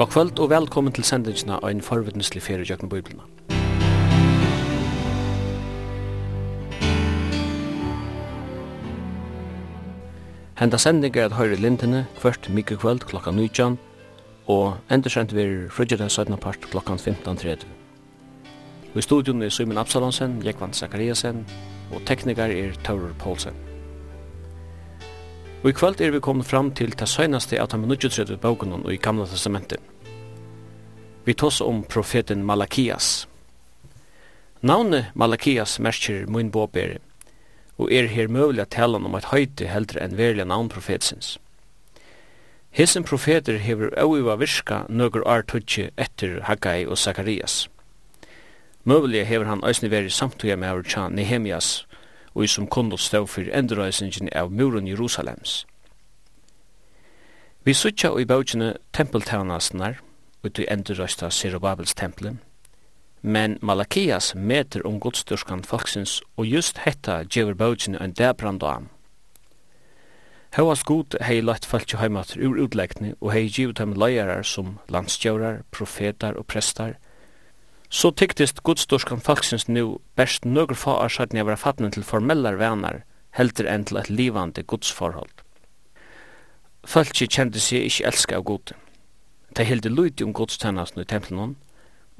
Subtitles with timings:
[0.00, 3.20] God kvöld og velkommen til sendingsna av en forvittneslig fyrir jøkken biblina.
[10.56, 13.76] Henda sending er at høyre lintene hvert mykje kvöld klokka 19
[14.48, 16.38] og endersendt vi er frugera 17.
[16.40, 17.68] part klokka 15.30.
[18.94, 21.44] Og i studion er Simon Absalonsen, Jekvann Zakariasen
[21.92, 23.69] og teknikar er Taurur Poulsen.
[25.60, 28.96] Og i kvöld er vi kommet fram til det søgnaste av de 39 bøkene i
[28.96, 29.80] Gamla Testamentet.
[31.24, 33.28] Vi tås om profeten Malakias.
[34.62, 36.96] Navnet Malakias merker mun båbere,
[37.76, 41.36] og er her mulig at tala om at høyde heldre enn verilig navn profetsins.
[42.70, 47.68] Hesen profeter hever auiva virka nøgur ar tutsi etter Haggai og Zakarias.
[48.84, 51.84] Mulig hever han æsni veri samtuga med av Nehemias
[52.34, 55.66] og som kunne stå for endrøysingen av muren Jerusalems.
[57.64, 59.98] Vi sutja i bautjene tempeltaunasnar
[60.44, 62.40] ut i endrøysta Sirobabels tempelen,
[63.22, 68.88] men Malakias meter om godstyrskan folksins, og just hetta djever bautjene en dæbrand am.
[70.56, 75.60] Høvast god hei lagt falki heimater ur utleggni og hei givet dem leirar som landstjaurar,
[75.70, 76.96] profetar og prestar,
[77.90, 83.02] Så tyktist godstorskan folksins nu best nøgur få av skjøtten av var til formellar venar,
[83.34, 85.32] heldur enn til et livande godsforhold.
[86.86, 88.72] Folki kjente seg ikkje elska av god.
[89.56, 91.56] De hildi luti om godstennasen i templen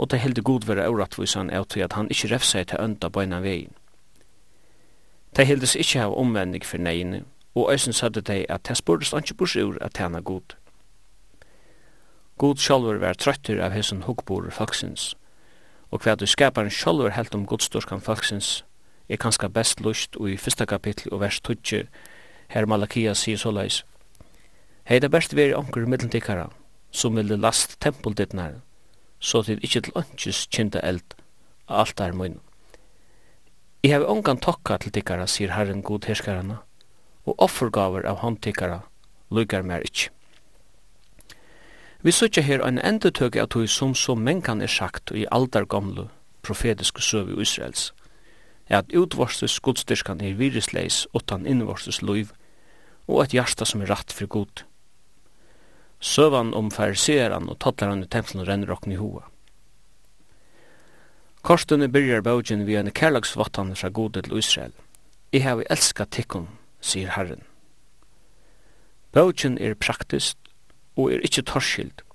[0.00, 3.42] og de hildi god vera auratvisan av til at han ikkje refsa til ønda bøyna
[3.44, 3.74] vegin.
[5.36, 7.20] De hildi seg ikkje av omvendig for negini,
[7.54, 10.56] og æsyn sædde de at de spurdes anki burs ur at tjena god.
[12.40, 15.14] God sjálfur var trøttur av hesson hugbor folksins,
[15.90, 18.64] og hva du skapar en sjálfur helt om godstorskan folksins
[19.08, 21.86] er kanska best lust og i fyrsta kapittel og vers 20
[22.54, 23.82] her Malakia sier såleis
[24.86, 26.48] Hei det best veri onkur middeltikkara
[26.90, 28.60] som vil last tempeldittnar
[29.20, 31.16] så til ikkje til ønskjus kjenta eld
[31.68, 32.38] av alt er mun
[33.82, 36.62] I hef ongan tokka til tikkara sier herren god herskarana
[37.26, 38.80] og offergaver av håndtikkara
[39.30, 40.10] lukar mer ikkje
[42.02, 46.08] Vi søkja her ein endetøk av tog som så mengan er sagt i aldargamle
[46.42, 47.90] profetiske søv i Israels,
[48.68, 52.32] er at utvorses godstyrskan er virisleis utan innvorses loiv,
[53.06, 54.64] og et hjärsta som er rett for god.
[56.00, 59.26] Søvan om fariseran og tattlaran i templen renner okken i hoa.
[61.44, 64.72] Korsdunne byrjar baugin vi en kærlagsvattan fra godet til Israel.
[65.32, 66.48] I hevi elska tikkun,
[66.80, 67.44] sier Herren.
[69.12, 70.36] Baugin er praktisk
[70.96, 72.06] og er ikkje torskild.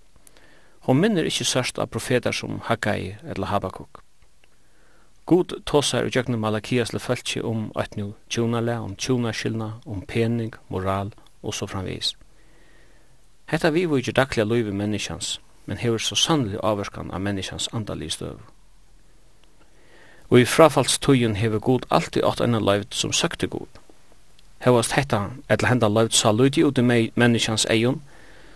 [0.85, 4.01] Hon minner ikkje sørst av profetar som Haggai eller Habakuk.
[5.25, 10.53] God tåsar og gjøgnum Malakias le fölkje om at nu tjunale, om tjunaskilna, om pening,
[10.69, 12.13] moral og så framvis.
[13.49, 18.11] Hetta vi var ikkje daglige løyve menneskjans, men hever så sannlig avverskan av menneskjans andalig
[18.11, 18.37] støv.
[20.29, 23.69] Og i frafallstøyen hever god alltid åt enn løyvd som søkte god.
[24.61, 28.01] Hevast hetta, etla henda løyvd sa løydi ut i menneskjans eion,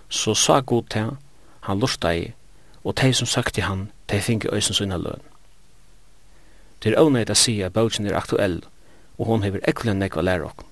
[0.10, 1.16] så sa god til
[1.62, 2.32] han lurta i,
[2.84, 5.22] og de som søkte han, de finge øysen sina løn.
[6.84, 8.62] Det er ånøyd å si at bøtjen er aktuell,
[9.20, 10.66] og hon hever ekkelen nekva lærer okken.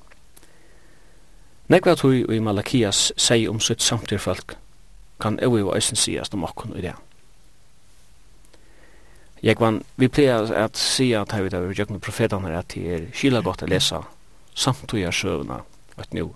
[1.67, 4.55] Nekva tog i Malakias seg om sitt samtidfolk
[5.19, 6.93] kan øy og øysen siast om okken i det.
[9.43, 12.87] Jeg vann, vi pleier at si at her vi da vi gjøkken profetene at de
[12.89, 14.01] er kila godt å lesa
[14.57, 15.59] samtidig søvna
[15.97, 16.31] at nu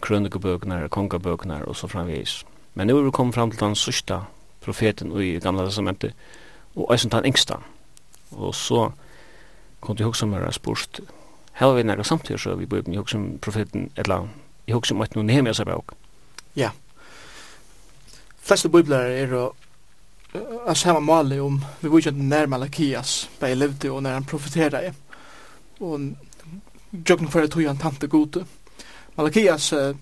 [0.00, 2.44] krønikebøkene, kongabøkene og så framvis.
[2.74, 4.20] Men nu er vi kommet fram til den sørste
[4.60, 6.14] profeten i gamla testamentet,
[6.76, 7.58] og eisen den yngsta.
[8.30, 8.90] Og så
[9.80, 11.00] kom det hoksom her spørst,
[11.58, 14.28] hela vi nærka samtidig så vi bøyden, jeg hoksom profeten, eller
[14.66, 15.94] jeg hoksom at noen nehemia seg bøk.
[16.56, 16.70] Ja.
[18.42, 19.48] Fleste bøybler er å
[20.68, 24.92] av samme mål om vi bor ikke nær Malakias bei levde og nær han profeterar.
[25.80, 26.00] og
[26.92, 28.44] jøkken for at tog han tante gode
[29.18, 29.94] Malakias uh,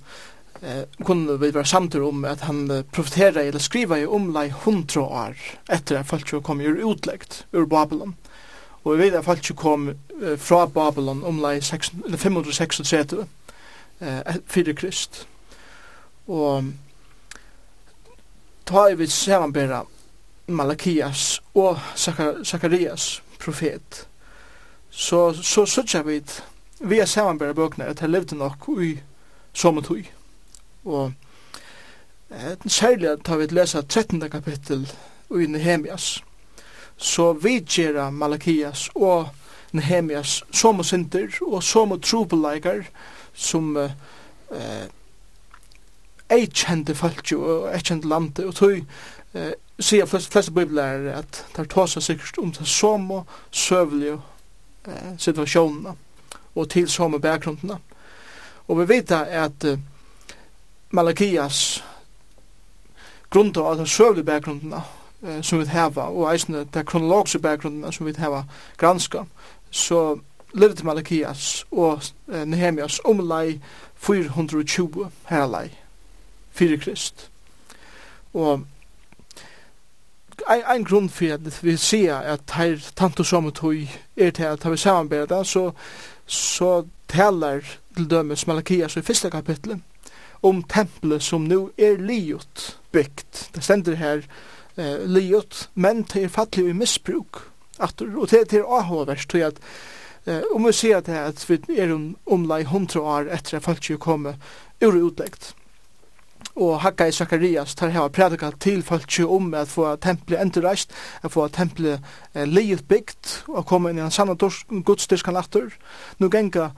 [0.63, 5.03] eh, kunne vi være samtidig om at han uh, profeterer eller skriver i omlai hundra
[5.03, 8.17] år etter at folk kom ur utleggt ur Babylon.
[8.85, 13.27] Og vi vet at folk kom uh, fra Babylon omlai 536 uh,
[14.47, 15.25] fyrir krist.
[16.29, 16.73] Og
[18.67, 19.85] ta i vi samanbera
[20.47, 24.07] Malakias og Zacharias profet
[24.91, 26.23] så så så vi
[26.81, 28.99] vi er samanbæra bøkna at han levde nok i
[29.53, 30.05] som tog.
[30.85, 31.13] Og
[32.63, 34.31] den særlige tar vi lesa 13.
[34.31, 34.93] kapittel
[35.31, 36.25] i Nehemias.
[36.97, 39.29] Så vi gjerra Malakias og
[39.73, 42.87] Nehemias som synder og som trobeleikar
[43.35, 43.91] som uh,
[44.51, 44.87] uh,
[46.31, 48.81] ei kjente folk og ei kjente landet og tog
[49.37, 54.19] eh, sier flest, fleste bibler at der tåsa sikkert om det som og søvlige
[54.89, 55.95] eh, situasjonene
[56.57, 57.79] og til samme bakgrundene.
[58.69, 59.79] Og vi vet at uh,
[60.91, 61.85] Malakias
[63.31, 64.83] grunda av den søvde bakgrundene
[65.23, 68.45] uh, som vi hava, og eisne den kronologiske bakgrundene som vi hava
[68.77, 69.25] granska,
[69.71, 70.19] så
[70.55, 73.61] levde Malakias og uh, Nehemias omlai
[73.95, 75.69] 420 herlai,
[76.51, 77.31] fyrir krist.
[78.35, 78.67] Og
[80.49, 84.71] ein, ein grunn for at vi sier at her tanto som tog er til at
[84.71, 85.71] vi samarbeida, så
[86.27, 87.65] så talar
[87.97, 89.81] til dømes Malakias i fyrsta kapitlet
[90.45, 93.49] om tempelet som nu er liot byggt.
[93.55, 94.25] Det stender her
[94.77, 97.43] eh, liot, men det er fattelig i misbruk.
[97.79, 99.61] Atur, og det, det er avhåverst, tror jeg at
[100.27, 103.83] eh, om vi sier at, at vi er om, omlai hundra år etter at folk
[103.85, 104.39] ikke kommer
[104.85, 105.55] ur utleggt
[106.57, 110.93] og Hakka i Sakarias tar hava prædika til folk om at få tempelet endurreist,
[111.23, 112.01] at få tempelet
[112.35, 115.75] eh, livet bygd og koma inn i en sanna godstyrskan atur.
[116.19, 116.71] Nu genga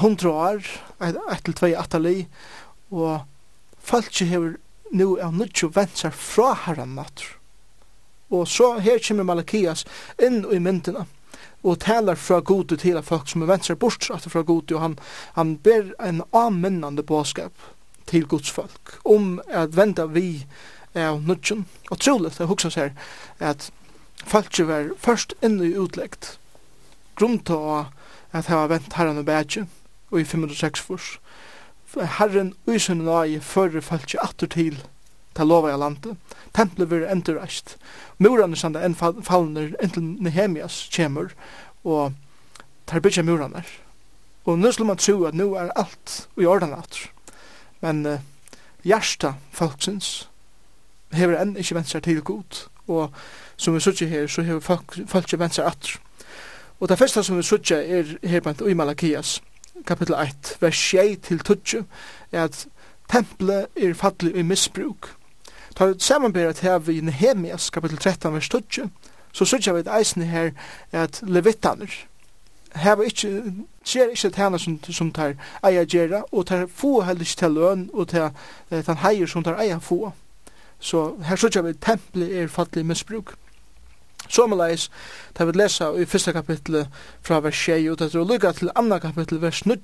[0.00, 0.62] hundra år,
[1.02, 2.26] et til tvei atali,
[2.90, 3.24] og
[3.78, 4.54] folk hever
[4.92, 7.34] nu av nudjo ventsar fra herran natur.
[8.30, 9.84] Og så her kommer Malakias
[10.22, 11.06] inn i myndina
[11.64, 14.98] og talar fra gode til folk som er ventsar bort fra gode, og han,
[15.34, 17.52] han ber en anminnande båskap
[18.14, 20.44] til Guds folk, om at venda vi
[20.94, 21.64] av nudgen.
[21.90, 22.98] Og troligt, det husker seg
[23.42, 23.70] at
[24.22, 26.36] folk var først inne i utleggt.
[27.18, 27.86] Grunn til
[28.34, 29.66] at jeg var vent herren og bedje
[30.12, 31.08] og i 506 furs.
[31.94, 34.78] Herren og i og jeg fører folk atter til
[35.34, 36.14] til lova i landet.
[36.54, 37.74] Templet var endurreist.
[38.22, 41.32] Murene sanda enn fallner inntil Nehemias kjemur,
[41.82, 42.14] og
[42.86, 43.64] tar bytja murene.
[44.46, 47.10] Og nu skulle man tro at nu er alt i ordan atter.
[47.84, 48.20] Men uh,
[48.84, 50.28] hjärsta folksins
[51.12, 53.12] hever enn ikke vensar til god, og
[53.56, 55.98] som vi sutja her, så hever folk, folk ikke vensar atr.
[56.80, 59.42] Og det første som vi sutja er her bant i Malakias,
[59.86, 61.84] kapittel 1, vers 6 til 20,
[62.32, 62.66] er at
[63.12, 65.12] tempelet er fattelig i misbruk.
[65.76, 68.90] Ta ut samanberet her vi Nehemias, kapittel 13, vers 20,
[69.32, 70.50] så sutja vi et eisen her
[70.92, 71.90] at levitaner,
[72.74, 73.42] var ikkje
[73.84, 75.34] ger ikkje tæna som, som tar
[75.66, 78.32] eia gjerra, og tar få heller ikkje til løn, og tar
[78.70, 80.12] den heier som tar eia få.
[80.80, 83.34] Så her sørger vi tempelet er fattelig misbruk.
[84.28, 84.90] Sommerleis,
[85.34, 86.88] tar vi lesa i fyrsta kapitlet
[87.22, 89.76] fra vers 6, og tar vi lukka til andre kapitel vers 9,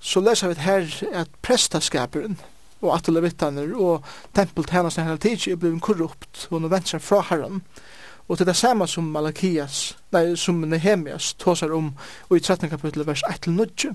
[0.00, 2.38] så lesa vi her at prestaskaperen,
[2.80, 4.04] og atlevittaner, og
[4.34, 7.89] tempeltænast her tidsi, er blevet korrupt, og nu vensar fra herren, og
[8.30, 11.88] Og det det samme som Malakias, nei, som Nehemias tåsar om
[12.28, 12.70] og i 13.
[12.70, 13.90] kapitlet vers 1-9,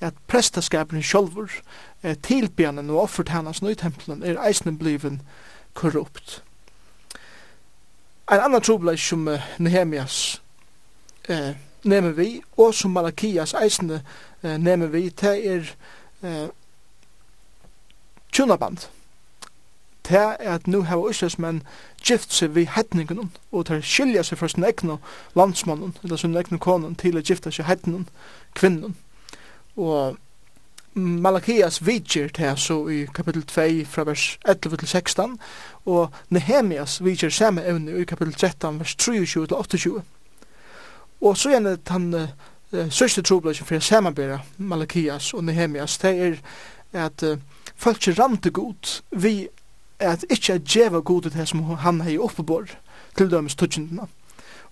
[0.00, 1.52] at prestaskapen sjolver,
[2.02, 5.20] eh, tilbjenen og offert hennes nøytempelen er eisne bliven
[5.74, 6.42] korrupt.
[8.32, 10.40] En annan trobleis som uh, Nehemias
[11.28, 11.52] eh,
[11.84, 14.00] nemer vi, og som Malakias eisne
[14.42, 15.74] eh, nemer vi, det er
[16.22, 16.48] eh,
[18.32, 18.88] tjunaband
[20.04, 21.62] til at nu hava Íslandsmenn
[22.04, 24.98] gift seg við hetningunum og til skilja seg fra sin egnu
[25.36, 28.08] landsmannen eller sin egnu konen til å gifta seg hetningun
[28.54, 28.96] kvinnen
[29.76, 30.20] og
[30.94, 35.38] Malakias vidger til så i kapittel 2 fra vers 11 til 16
[35.90, 40.02] og Nehemias vidger samme evne i kapittel 13 vers 23 til 28
[41.24, 42.28] og så gjerne han uh,
[42.92, 45.96] sørste troblasjen for å samarbeide Malakias og Nehemias.
[46.02, 46.40] Det er
[47.06, 47.38] at uh,
[47.76, 49.48] folk ikke rante god vi
[49.98, 52.68] at ikkje djeva god til det som han hei oppebor
[53.16, 54.06] til dømes tøtjendina.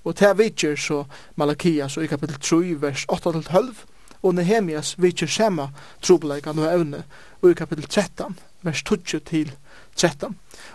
[0.04, 1.04] Og til vitjer så
[1.36, 3.74] Malakias og i kapitel 3 vers 8-12
[4.22, 5.68] og Nehemias vitjer samme
[6.02, 7.04] trobeleikane og evne
[7.42, 10.32] og i kapitel 13 vers 12-13.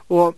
[0.10, 0.36] Og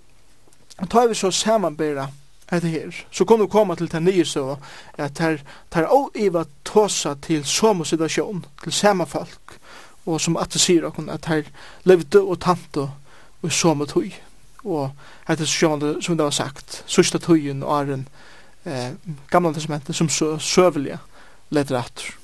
[0.89, 2.07] tar vi så samanbera
[2.51, 4.55] etter her, så kunne du komme til den nye så
[4.97, 5.41] at her,
[5.73, 9.59] her å Iva tåsa til samme situasjon, til samme folk,
[10.05, 11.49] og som at det sier at her
[11.85, 12.87] levde og tante
[13.41, 14.11] og som tøy.
[14.63, 14.91] Og
[15.27, 18.07] hette sjående, som det var sagt, sørste tøyen og æren
[18.65, 18.91] eh,
[19.31, 20.99] gamla testamentet som så søvelige
[21.49, 22.15] leder etter.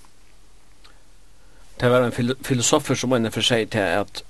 [1.79, 4.23] Det var en filosofer som mener for seg til at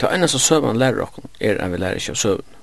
[0.00, 2.58] det eneste søvn lærer oss er at vi lærer ikke søvn.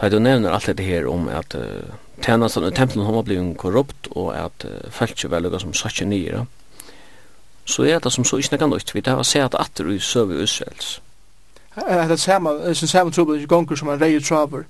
[0.00, 4.08] Da du nevner alt dette her om at uh, tjenestene i tempelen har blitt korrupt
[4.10, 6.46] og at uh, felt ikke vel som satt ikke nye,
[7.64, 8.94] så er det som så ikke noe nytt.
[8.94, 10.98] Vi tar og ser at atter i søv i Israels
[11.74, 14.64] det samme, det sin samme trubel i gonger som en rei traver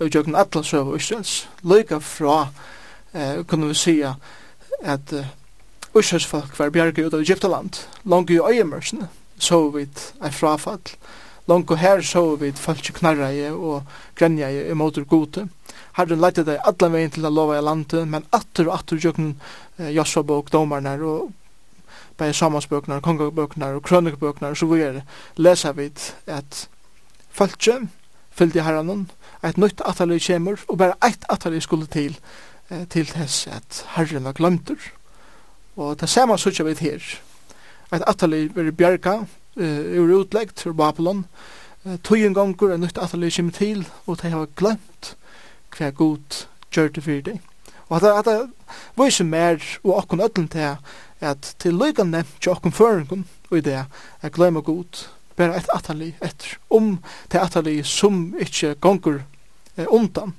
[0.00, 1.48] i jøkken atlas søv Israels.
[1.62, 2.48] Løyga fra,
[3.12, 4.14] eh, kunne vi sija,
[4.82, 5.26] at uh,
[5.98, 9.88] Israels folk var bjerget ut av Egyptaland, langt i øyemørsene, så vi
[10.24, 10.80] ei frafall.
[11.48, 13.82] Langt her så vidt folk i knarreie og
[14.16, 15.48] grenjeie i motor gode.
[15.96, 19.34] Herren leite deg alle veien til å lova i landet, men atter og atter jøkken
[19.78, 21.32] eh, Joshua bok domarna og
[22.20, 25.02] bei samansbøkene, kongebøkene og krønikebøkene og så videre,
[25.36, 25.88] leser vi
[26.26, 26.68] at
[27.30, 27.80] følge,
[28.30, 29.08] fylde herren,
[29.44, 32.18] et nytt atali kommer, og bare ett atali skulle til,
[32.70, 34.76] eh, til tess at herren var glemter.
[35.76, 37.00] Og det samme sutja vi her.
[37.92, 39.24] Et atali blir bjerga,
[39.56, 41.26] eh, ur utleggt ur Babylon,
[41.84, 45.16] uh, tøyen gonger et nytt atali kommer til, og de har glemt
[45.78, 47.40] hva god gjør det for deg.
[47.88, 48.50] Og at det
[48.96, 50.76] viser mer og akkurat ødelen til
[51.20, 55.70] at til lygan nevnt til okkum føringum og i det er glema god bare et
[55.74, 56.98] atali etter om
[57.32, 59.22] det atali som ikkje gonger
[59.76, 60.34] eh, undan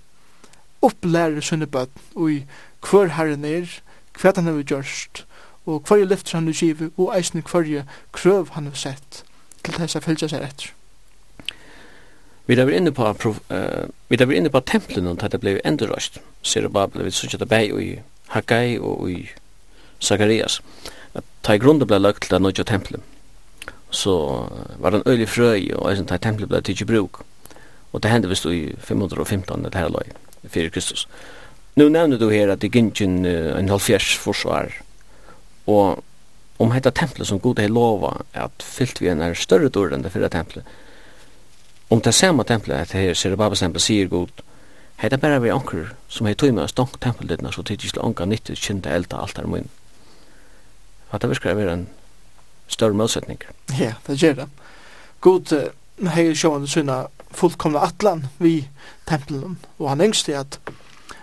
[0.81, 2.43] opplærer sunne bøtt og i
[2.89, 3.81] hver herren er
[4.17, 5.25] hva han har gjørst
[5.69, 9.23] og hver lyfter han har givet og eisen hver krøv han har sett
[9.61, 10.77] til þess að fylgja seg etter
[12.49, 15.59] Vi har vært inne på, uh, vi har vært inne på templen og det ble
[15.63, 17.91] endurrøst, sier Babel, vi sier det bæg i
[18.33, 19.19] Hagai, og i
[20.01, 20.61] Zacharias.
[21.13, 23.01] at ta i grunde ble lagt til det nødja tempelet
[23.91, 24.47] så
[24.79, 27.23] var det en øylig frøy og eisen ta i tempelet ble tidsi bruk
[27.91, 30.13] og det hendte vist i 515 det her løy
[30.47, 31.07] fyrir Kristus
[31.75, 34.73] Nu nevner du her at det gynnsyn uh, en halvfjers forsvar
[35.71, 36.03] og
[36.59, 40.03] om hetta templet som god er lova at fyllt vi en er større dår enn
[40.05, 40.67] det fyrra templet
[41.91, 44.31] om det samme templet at her ser Babas templet sier god,
[45.03, 49.25] hetta bare vi anker som hei tøyma stong tempelet så tidsi anker nyttig kynda elda
[49.35, 49.67] her mun
[51.11, 51.87] at det virkar være en
[52.67, 53.39] større målsetning.
[53.79, 54.49] Ja, det gjør det.
[55.21, 55.53] God
[56.09, 58.67] hei sjående syna fullkomna atlan vi
[59.07, 60.59] tempelen, og han engste at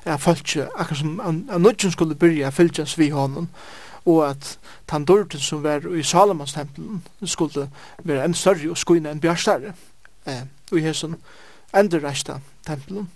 [0.08, 3.48] at folk akkurat som at nødgjøn skulle byrja fylgjens vi honom,
[4.06, 7.70] og at tandorten som var i Salomans tempelen skulle
[8.04, 9.72] være en større og skuina en bjørstare
[10.26, 10.42] eh,
[10.72, 11.16] og i hesson
[11.76, 13.10] endurreista tempelen.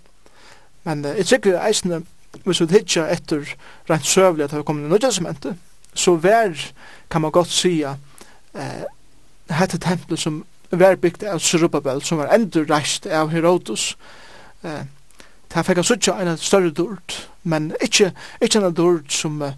[0.83, 2.03] Men eh, jeg sikker eisne
[2.43, 3.45] hvis vi hitja etter
[3.89, 5.55] rent søvlig at det har kommet nødgjøn som endte,
[5.93, 6.55] så vær,
[7.09, 7.95] kan man godt sia
[8.55, 8.83] eh,
[9.49, 13.93] hette tempel som var bygd av Zerubbabel, som var endur reist av Herodos,
[14.63, 14.85] eh,
[15.53, 18.09] det fikk han suttja en større dord, men ikkje,
[18.41, 19.51] ikkje en dord som uh,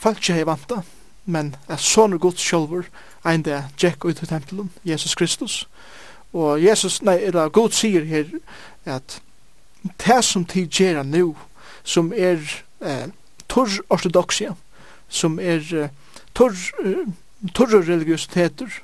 [0.00, 0.78] folk ikke vanta,
[1.24, 2.88] men er sånne gods sjølver
[3.28, 5.66] ein det Jack ut av tempelen, Jesus Kristus.
[6.32, 8.32] Og Jesus, nei, eller god sier her,
[8.84, 9.20] at
[10.00, 11.34] det som tid gjerra nu,
[11.84, 12.40] som er
[12.80, 13.12] eh,
[13.48, 14.54] torr ortodoxia,
[15.08, 15.88] som er
[16.34, 16.56] torr,
[17.54, 18.80] torre religiøsiteter,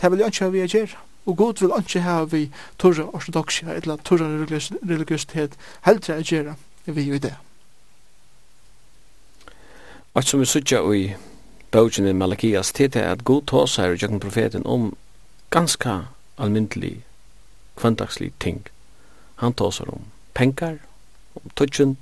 [0.00, 1.00] det vil jeg ikke ha vi å gjøre.
[1.26, 2.42] Og god vil ikke ha vi
[2.78, 5.54] torre ortodoxia, eller torre religiøsitet,
[5.86, 7.34] heldre å gjøre vi i det.
[10.14, 11.14] Og som vi sutja i
[11.72, 14.90] bøkjen i Malakias tid er at god tås her i Jøkken profeten om
[15.50, 16.02] ganske
[16.38, 17.04] almindelig
[17.76, 18.66] kvandagslig ting.
[19.40, 20.02] Han tåsar om
[20.34, 20.78] penkar,
[21.34, 21.96] om tutsjund,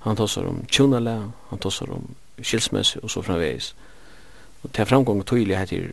[0.00, 3.74] han tåsar om tjunala, han tåsar om skilsmisse og så framvegis.
[4.62, 5.90] Og til framgång tydelig heter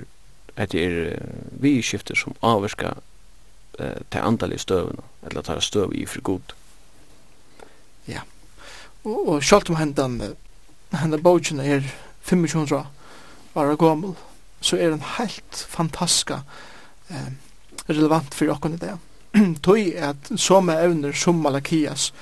[0.58, 1.20] det er
[1.52, 2.94] vi skifter som avverska
[3.80, 6.56] eh, til andalig støvene, eller tar støv i for god.
[8.08, 8.22] Ja,
[9.04, 10.22] og, og selv om hendan
[10.96, 11.84] hendan bogen er
[12.22, 12.84] 25
[13.56, 14.16] år gammel,
[14.62, 16.40] så er den helt fantastiska
[17.10, 17.34] eh,
[17.90, 18.96] relevant for okken i det.
[19.66, 22.14] Tøy er at som evner som Malakias,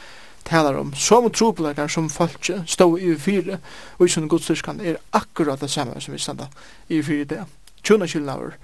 [0.43, 0.93] talar om.
[0.93, 3.59] Som trupleikar som folk stå i fyre
[3.97, 6.49] og i sånne godstyrskan er akkurat det samme som vi standa
[6.89, 7.43] i fyre det
[7.83, 8.55] tjuna kylnaver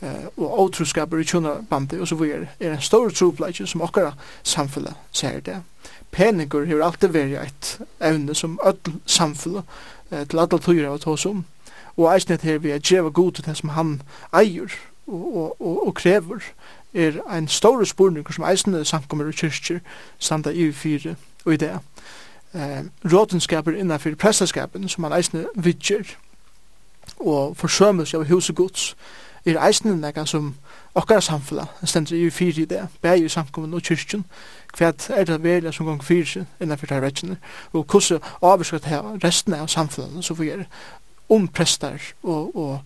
[0.00, 4.12] eh, og åtroskaper i tjuna bandi og så videre er en stor trupleikar som okkara
[4.42, 5.62] samfunnet ser det
[6.10, 9.64] Peningur hefur alltid veri eit evne som öll samfunnet
[10.10, 11.44] eh, til alla tøyra av tås om
[11.96, 14.00] og eisnet her vi er djeva god til det som han
[14.32, 14.72] eier
[15.06, 16.42] og, og, og, og krever
[16.94, 19.80] er ein stor spurning som eisnet samkommer og kyrkjer
[20.18, 21.78] standa i fyre og i det.
[22.54, 26.16] Eh, rådenskaper innenfor prestaskapen som han eisne vidger
[27.16, 28.96] og forsømmes av huset gods
[29.46, 30.54] er eisne nega som
[30.94, 34.24] okkara samfella stendur i fyrir i det, bæg i samkommun og kyrkjun,
[34.78, 37.36] hva er det velja som gong fyrir innenfor her rettjene,
[37.72, 40.64] og hvordan avskat her resten av samfunnet så vi er
[41.28, 42.80] om prestar og, og,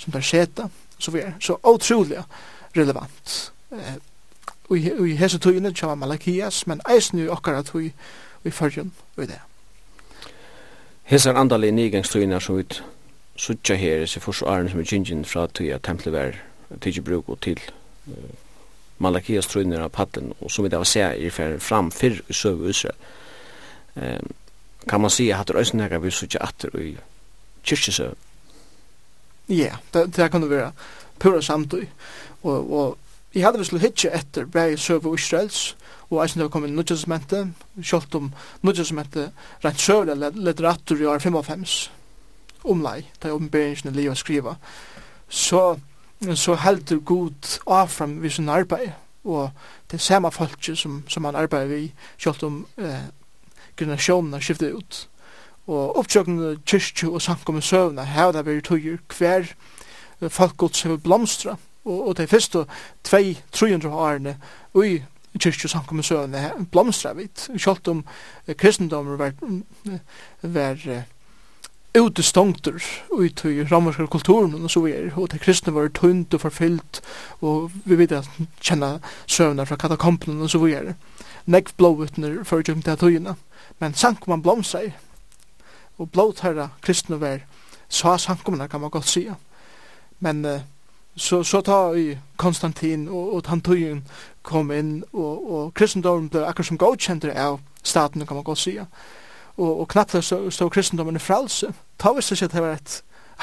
[0.48, 3.52] fyrir fyrir fyrir fyrir fyrir fyrir fyrir relevant.
[3.72, 3.98] Eh,
[4.70, 4.78] og
[5.08, 7.92] i hese tøyene kjava Malakias, men eisen i okkara tøy
[8.46, 9.42] i fyrjun og i det.
[11.06, 12.80] Hese er andalig nigangstøyene som ut
[13.38, 16.40] suttja her, hese forsvaren som er gingin fra tøy at tempelet var
[16.82, 17.62] tidsi bruk og til
[18.08, 18.34] uh,
[18.98, 22.70] Malakias trøyner av patten, og som vi da var se er fram fyrr i søv
[22.70, 22.96] Israel.
[23.96, 24.20] Eh,
[24.90, 26.98] kan man sige at det er også nægge vi suttja atter i
[27.64, 28.16] kyrkjesøv?
[29.50, 30.72] Ja, yeah, det, det kan det være
[31.20, 31.86] pura samtøy
[32.46, 32.98] og, og
[33.36, 35.76] Jeg hadde vel hitje etter bæg og Israels,
[36.10, 37.50] og eisen synes det var kommet nødgjøsmentet,
[37.84, 39.32] selv om nødgjøsmentet
[39.66, 41.92] rent søvlig litteratur i år 55,
[42.64, 44.56] omlai, da jeg åpenberingene liv å skriva,
[45.28, 45.76] så,
[46.36, 49.52] så heldur god avfram vi sin arbeid, og
[49.92, 53.10] det samme folket som, som han arbeider vi, selv om eh,
[53.78, 55.08] generasjonene skiftet ut.
[55.68, 59.50] Og oppsøkende kyrkju og samkommet søvna hevda vi tøyer hver
[60.30, 62.66] folk gods hever blomstra, og, og de første
[63.08, 64.38] 200-300 årene
[64.84, 65.02] i
[65.40, 68.06] kyrkje samkommensøene blomstra vidt, selv om
[68.58, 69.34] kristendommer var,
[70.42, 71.06] var
[71.96, 77.02] utestongter ut i romerska kulturen og så videre, og de kristne var tunt og forfyllt,
[77.42, 80.96] og vi vet at kjenna søvna fra katakompen og så videre.
[81.46, 83.36] Nekv blåvutner for gjennom det tøyene,
[83.80, 84.94] men sankumann blomstra i,
[85.98, 87.46] og blåtherra kristne var
[87.90, 89.36] sa sankumna kan man godt sija,
[90.20, 90.60] men uh,
[91.16, 94.04] så, så ta i Konstantin og, og Tantuyen
[94.44, 98.86] kom inn, og, og kristendommen ble akkurat som godkjenter av staten, kan man godt sige.
[99.58, 101.72] Og, og knappt så stod kristendommen i frelse.
[102.00, 103.02] Ta visst ikke at det var et,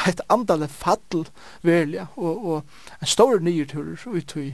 [0.08, 1.26] et andale faddel
[1.62, 2.62] velja, og, og
[3.00, 4.48] en stor nyerturer ut i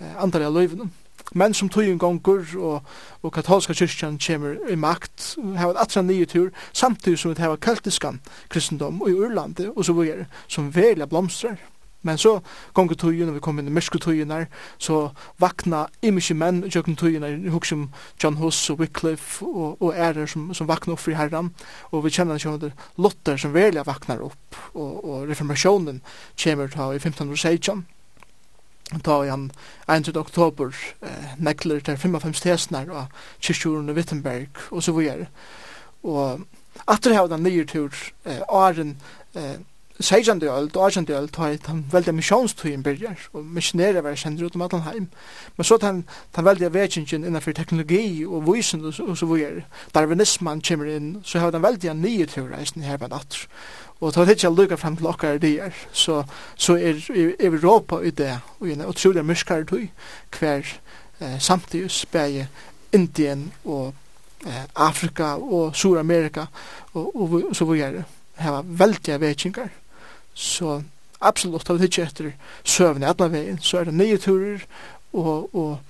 [0.00, 0.90] eh, andale av løyvene.
[1.32, 2.84] Men som tog en gonger, og,
[3.22, 8.20] og katolska kyrkjan kommer i makt, har et atra nyertur, samtidig som det har keltiskan
[8.48, 11.58] kristendom i Urlandet, og så videre, som velja blomstrar.
[12.08, 12.38] Men så
[12.76, 14.46] gongu tøyen, og vi kom inn i myrsku tøyen her,
[14.80, 15.10] så
[15.42, 17.88] vakna imiske menn i jøkken tøyen her, hukk som
[18.22, 21.52] John Huss og Wycliffe og, og ærer som, som vakna opp fri herran,
[21.92, 26.00] og vi kjenner kjenner Luther som velja vaknar opp, og, og reformasjonen
[26.40, 27.84] kommer ta i 1516
[29.04, 29.50] ta i han
[29.88, 30.16] 1.
[30.16, 30.72] oktober
[31.04, 35.28] eh, nekler til 55 tesnar av kyrkjuren i Wittenberg og så videre.
[36.08, 36.46] Og
[36.88, 37.92] atter hava den nye tur
[38.24, 38.96] eh, åren
[39.36, 39.58] eh,
[40.00, 40.42] 16.
[40.42, 41.06] öld og 18.
[41.10, 45.08] öld har han veldig misjonstøyen byrjar, og missionere var kjendur ut om allan heim.
[45.56, 49.62] Men så han, han veldig vekingen innanfor teknologi og vysen og, og så videre.
[49.94, 53.48] Darwinisman kommer inn, så har han veldig nye teoreisen her på natt.
[54.00, 56.22] Og tar hitja lukka fram til okkar dier, så,
[56.54, 59.88] så er, er Europa i det, og en utrolig myskare tøy,
[60.38, 60.62] hver
[61.20, 62.46] eh, samtidig spæg
[62.92, 63.94] Indien og
[64.46, 66.46] eh, Afrika og Sur-Amerika
[66.94, 68.04] og, og, og så videre
[68.38, 69.70] hava veldiga vekingar
[70.38, 70.82] Så
[71.20, 72.30] absolutt, har vi ikke etter
[72.62, 74.62] søvn i alle veien, så er det nye turer
[75.12, 75.80] og, og,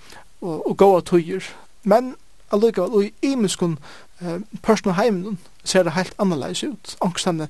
[0.41, 1.51] og, og gode turer.
[1.85, 2.15] Men
[2.53, 3.77] allikevel, og i imenskun
[4.23, 7.49] eh, personal heimen ser det helt annerledes ut, angstande,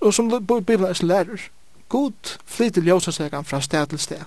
[0.00, 1.48] og som Bibelen er lærer,
[1.88, 4.22] god flyter ljósasegan fra sted til sted.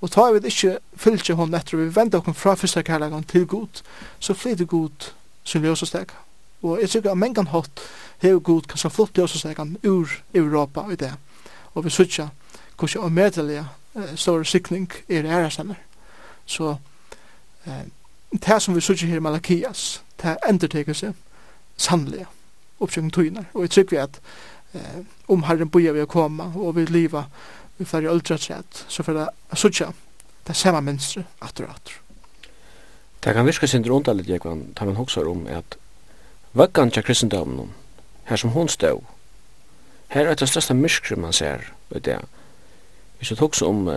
[0.00, 3.82] Og tar vi ikke fylgje hon etter vi vender okken fra fyrsta kærlegan til god,
[4.18, 5.12] så flyter god
[5.44, 6.18] sin ljósasegan.
[6.62, 7.80] Og jeg tykker at mengan hatt
[8.18, 11.14] hever god kanskje flott ljósasegan ur Europa i det
[11.78, 12.28] og vi sutja
[12.78, 15.74] hvordan medelige uh, store sikning er æresammer.
[16.46, 16.76] Så
[17.66, 17.72] uh,
[18.32, 21.14] det som vi sutja her i Malakias, det enderteker seg
[21.78, 22.26] sannlega
[22.80, 23.46] oppsøkning tøyner.
[23.54, 24.20] Og jeg trykker vi at
[24.74, 27.24] eh, om Herren bøyer vi å komme og vi liva
[27.78, 29.92] vi fyrir ultratrett, så fyrir det sutja
[30.46, 31.98] det samme mønstre atter og atter.
[33.24, 35.78] Det kan virke sin rundalit, Jekvann, tar man hoksar om at
[36.58, 37.70] vaggan tja kristendomnum,
[38.30, 39.02] her som hon stod,
[40.08, 42.18] Her er det største myskri man ser i det.
[43.18, 43.94] Hvis du tok så om uh,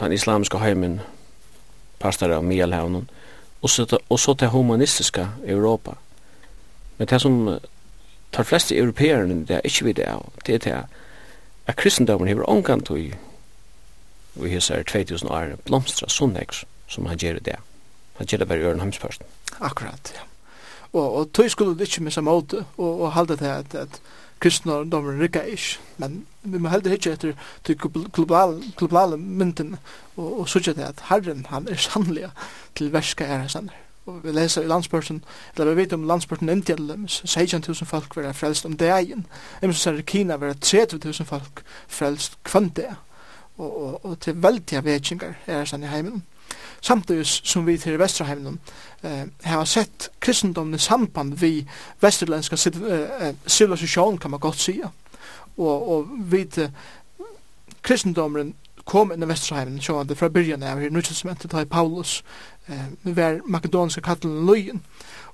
[0.00, 1.00] den islamiske heimen,
[1.98, 3.10] pastor av Mielhavnen,
[3.62, 5.94] og så, og så til humanistiske Europa.
[6.98, 7.56] Men det som uh,
[8.32, 10.84] tar fleste europeerne det er ikke vi det av, det er det
[11.68, 13.14] at kristendommen hever omgang til
[14.34, 17.56] vi hesar 2000 år blomstra sunnex som han gjør det.
[18.16, 19.26] Han gjør det bare i øren heimspørsten.
[19.60, 20.20] Akkurat, ja.
[20.92, 24.00] Og, og tog skulle du ikke missa måte og, og halde det at, at
[24.40, 27.78] kristendommen rikka ish, men vi må heldig hitje etter til
[28.12, 29.76] global, globale mynden
[30.16, 32.30] og, og sutja det at Herren, han er sannlig
[32.78, 33.56] til verska er hans.
[34.08, 35.24] Og vi leser i landsbørsen,
[35.54, 39.26] eller vi vet om landsbørsen India, 16.000 folk vera frelst om dagen,
[39.62, 42.88] ems som sier Kina vera 30.000 folk frelst kvann det,
[43.58, 46.22] og, og, og til veldige vekingar er hans andre i heimen
[46.80, 48.60] samtidig som vi til Vesterheimen
[49.02, 51.68] eh, har sett kristendommen i samband vi
[52.00, 54.90] vesterländska eh, civilisation kan man godt sige.
[55.56, 56.70] Og, og vi til
[57.82, 58.54] kristendommen
[58.88, 62.22] kom inn i Vesterheimen, sjående fra byrjan av her, nutjensmentet av Paulus,
[62.68, 64.82] eh, ver makedonska kattelen Løyen,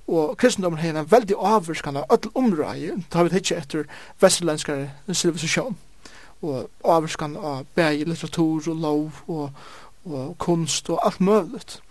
[0.07, 3.87] og kristendommen har en veldig avvurskan av öll områi, da vi tidsje etter
[4.21, 5.77] vesterländskare civilisation,
[6.41, 9.49] og avvurskan av bæg, litteratur og lov og
[10.05, 11.81] og kunst og alt møvligt.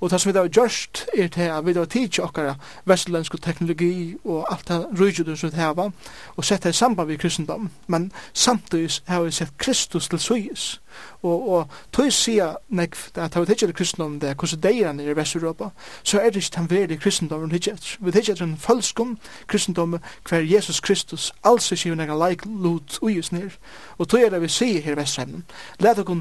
[0.00, 3.42] Og det som vi har gjørst er til at vi har tid til okkara vestlensk
[3.42, 5.92] teknologi og alt det rujudus vi har
[6.36, 7.70] og sett det i samband med kristendom.
[7.86, 10.80] Men samtidig har vi sett Kristus til suyis.
[11.22, 15.10] Og, og tog sier nek, at har vi tidsi kristendom det er hvordan det er
[15.10, 15.68] i Vest-Europa,
[16.02, 17.96] så er det ikke den veri kristendom vi tidsi.
[18.00, 23.22] Vi tidsi en falskum kristendom hver Jesus Kristus alls ikke nek laik lut ui ui
[23.32, 23.50] ui
[23.98, 26.20] ui ui ui ui ui ui ui ui ui ui ui ui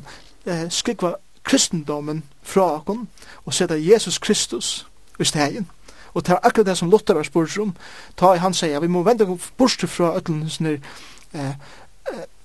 [0.98, 3.08] ui ui kristendommen fra okon
[3.46, 4.88] og seta Jesus Kristus
[5.20, 5.70] i stegen.
[6.14, 7.76] Og det er akkurat det som Luther var spurt om.
[8.18, 9.28] Ta i han sier, vi må vende
[9.58, 10.78] bort fra ötlen sånne
[11.34, 11.56] eh,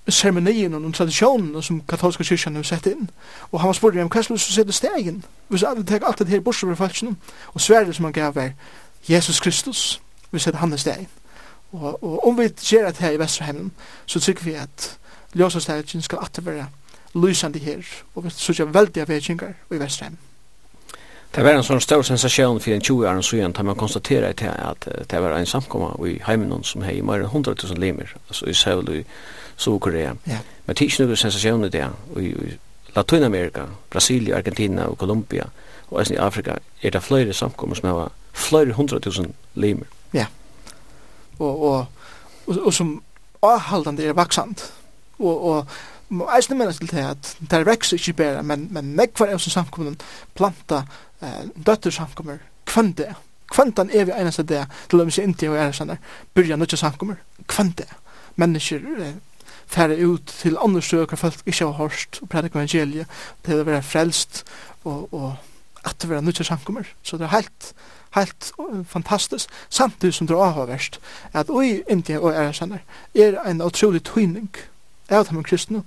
[0.07, 3.09] seremonien og tradisjonen som katolska kyrkjan har sett inn.
[3.51, 5.23] Og han var spurt om hva skulle du sette stegen?
[5.47, 7.15] Hvis alle tar alt det her bort fra falskene,
[7.53, 8.51] og sverre som han gav er
[9.09, 11.07] Jesus Kristus, vi setter han i stegen.
[11.71, 13.71] Og, og om vi gjør det her i Vesterheimen,
[14.05, 14.97] så tykker vi at
[15.35, 16.43] Ljósastæðin skal atter
[17.13, 20.17] lysande her, og vi sykja veldig av vekingar i Vestrheim.
[21.31, 24.87] Det var en sånn stor sensasjon for en 20 år siden da man konstateret at
[25.09, 28.53] det var en samkomma i heimenon som hei mer enn 100 000 limer, altså i
[28.53, 29.03] Seoul i
[29.55, 30.17] Sovkorea.
[30.27, 30.41] Ja.
[30.65, 31.85] Men det er ikke noe sensasjon i det,
[32.19, 32.33] i
[32.95, 35.47] Latinamerika, Brasilia, Argentina og Kolumbia,
[35.91, 39.87] og i Afrika, er det flere samkommer som har flere hundra tusen limer.
[40.13, 40.25] Ja,
[41.39, 41.85] og, og,
[42.47, 42.97] og, og som
[43.41, 44.67] avhaldande er vaksant,
[45.19, 45.65] og, og
[46.11, 49.39] må eisne mennes til det at det er vekst ikke bedre, men, men nekvar er
[49.39, 49.99] som samkommunen
[50.35, 50.83] planta
[51.23, 53.13] eh, døtter samkommer kvann det.
[53.51, 55.99] Kvann den evig eneste det, til å vi inntil og er sånn der,
[56.35, 57.19] byrja nødja samkommer,
[57.51, 57.87] kvann det.
[58.39, 59.15] Mennesker eh,
[59.71, 63.07] færre ut til andre søker folk ikke har hørst og prædik evangeliet,
[63.45, 64.43] til å være frelst
[64.83, 65.33] og, og
[65.83, 66.87] at det være nødja samkommer.
[67.03, 67.73] Så det er helt,
[68.15, 68.51] helt
[68.87, 70.99] fantastisk, samtidig som det er avhåverst,
[71.33, 74.51] at oi, inntil og er sånn der, er en utrolig tøyning,
[75.11, 75.83] av dem kristne,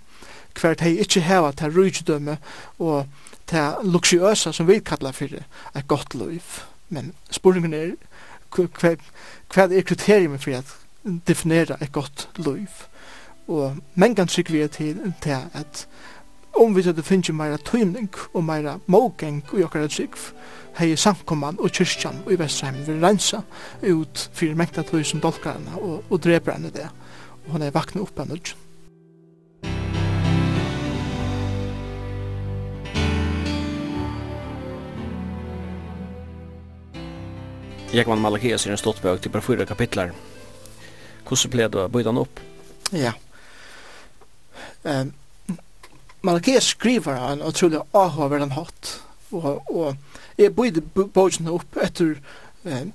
[0.60, 2.38] hver de ikke heva til rujtdømme
[2.78, 3.06] og
[3.46, 5.42] til luksjøsa som vi kallar fyrir
[5.76, 6.42] et godt liv.
[6.88, 7.94] Men spurningen er
[8.54, 8.94] hva,
[9.54, 10.74] hva er kriterium for at
[11.26, 12.68] definera et godt liv?
[13.48, 15.86] Og mengan trygg vi er til, til at
[16.54, 20.14] om vi hadde finnst meira tøymning og meira mågeng og okkar trygg,
[20.78, 23.42] hei samkomman og kyrkjan og i Vestheim vil rensa
[23.82, 26.88] ut fyrir mengta tøy som dolkarna og, og dreper henne det.
[27.46, 28.63] Og hun er vakna upp av nudgen.
[37.94, 40.10] Jekman Malakias i en stått bøk til bare fyra kapitlar.
[41.28, 42.40] Hvordan ble du bøyde han opp?
[42.90, 43.12] Ja.
[44.82, 45.12] Um,
[46.26, 48.96] Malakias skriver han utrolig avhåver den hatt.
[49.30, 49.96] Og, og
[50.38, 52.16] jeg bøyde bøyden opp etter
[52.64, 52.90] um,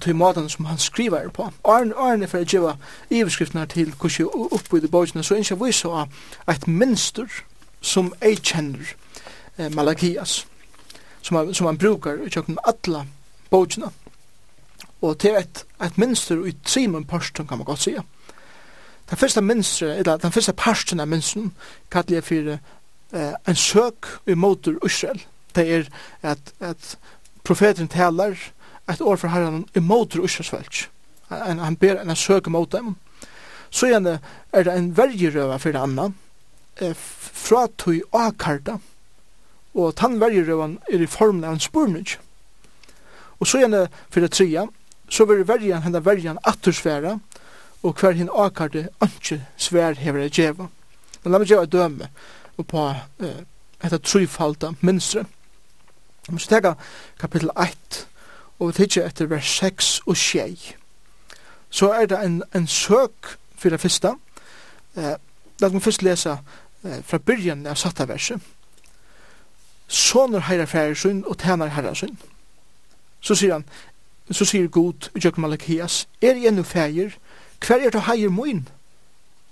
[0.00, 1.48] til måten som han skriver på.
[1.64, 2.76] Arne, Arne for å gjøre
[3.10, 6.06] iverskriftene til hvordan jeg oppbøyde bøyden, så ikke vi så
[6.48, 7.42] et minster
[7.82, 8.94] som jeg kjenner
[9.58, 10.46] eh, Malakias,
[11.22, 13.04] som, han, som han brukar i kjøkken alle
[13.50, 13.90] bøydene.
[15.02, 18.02] Og det er et, et minster i trimen parsten, kan man godt sige.
[19.10, 21.52] Den første minster, eller den første parsten av minsten,
[21.90, 25.20] kallar jeg for eh, en søk i motor Israel.
[25.54, 25.84] Det er
[26.22, 26.98] at, at
[27.44, 28.36] profeten talar
[28.90, 30.88] et år for herren i motor Israels velg.
[31.28, 32.96] Han, han ber en søk imot dem.
[33.70, 36.12] Så igjen er det en vergerøver for det andre,
[36.80, 38.78] eh, fra tog akarta,
[39.74, 42.06] og tann vergerøven er i formen av en spurning.
[43.40, 44.68] Og så igjen er det for det tredje,
[45.08, 47.18] så vil verjan henne verjan attursfæra,
[47.82, 50.68] og hver hinn akarde anki svær hever jeg djeva.
[51.22, 52.08] Men la meg djeva døme
[52.56, 52.86] på
[53.20, 53.42] eh,
[53.84, 55.26] etter trufalda minstre.
[56.28, 56.74] Vi skal tega
[57.20, 58.06] kapittel 1,
[58.58, 60.72] og vi tidsi etter vers 6 og 6.
[61.70, 64.14] Så er det en, en søk for det første.
[64.96, 65.16] Eh,
[65.60, 66.38] la meg først lesa
[66.84, 68.40] uh, fra byrjan av satta verset.
[69.88, 71.94] Soner heirar færer og tænar herra
[73.20, 73.64] Så sier han,
[74.30, 77.16] så sier Gud i Jøk Malakias, er jeg nu feir,
[77.66, 78.64] hver er ta heier moin?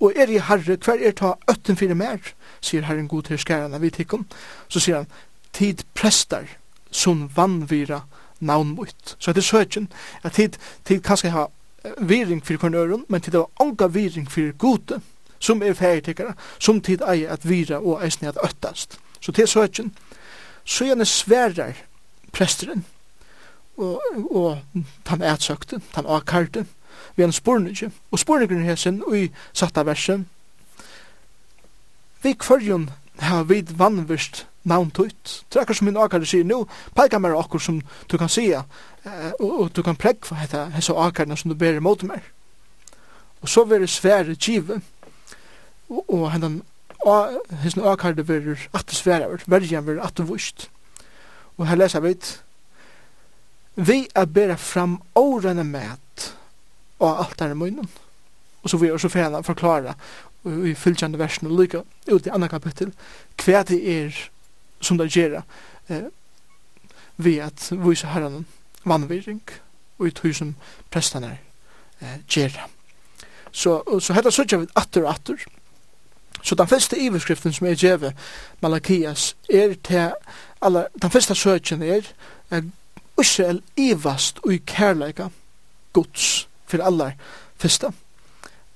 [0.00, 2.18] Og er jeg herre, hver er ta øtten fire mer?
[2.61, 4.26] Sier herren Gud til skærene vi tikkum.
[4.68, 5.11] Så sier han,
[5.52, 6.48] tid prestar,
[6.90, 8.02] som vannvira
[8.40, 9.16] navnmut.
[9.18, 9.88] Så det er søkjen,
[10.22, 11.46] at tid, tid kanskje ha
[11.98, 15.00] viring for kornøren, men tid var anga viring for gode,
[15.38, 18.98] som er ferdigtekere, som tid eier at vira og eisne at øttast.
[19.20, 19.94] Så det er søkjen.
[20.64, 21.78] Så gjerne sverar
[22.32, 22.85] presteren,
[23.76, 24.58] og, og
[25.04, 26.66] tan ætsøkte, tan akkarte,
[27.16, 30.26] vi en spurningi, og spurningen sin, og i satta versen,
[32.22, 35.44] vi kvarjon har vid vannvist navntut.
[35.48, 37.80] Det er akkur som min akkar sier nu, peikar mer akkur som
[38.11, 38.62] du kan sia,
[39.40, 42.22] og, og du kan pregva heta hessa akkarna som du ber imot mer.
[43.42, 44.80] Og så veri svære give,
[45.88, 46.62] og, og hendan
[47.64, 50.70] hessen akkar det veri at svære, verjan veri at vust.
[51.58, 52.14] Og her lesa vi
[53.74, 56.30] vi er bera fram årene med
[57.02, 57.88] og alt er i munnen.
[58.62, 59.94] Og så vil jeg også fjerne forklare
[60.44, 62.92] i fylgjande versen og lykke ut i andre kapittel
[63.42, 64.18] hva det er
[64.82, 65.40] som det gjør
[65.88, 66.11] eh,
[67.16, 68.46] vi at vise herren
[68.85, 69.42] vannvirring
[69.98, 70.54] og i tog som
[70.90, 71.37] prestene
[72.00, 72.56] eh, gjør.
[73.52, 75.44] Så, så hette så gjør vi atter og atter.
[76.42, 78.11] Så den første iverskriften som er gjør
[78.62, 80.11] Malakias er til
[80.62, 82.11] alla, den første søkjen er
[83.22, 85.28] Israel ivast og i kærleika
[85.92, 87.14] gods for allar
[87.56, 87.92] fyrsta.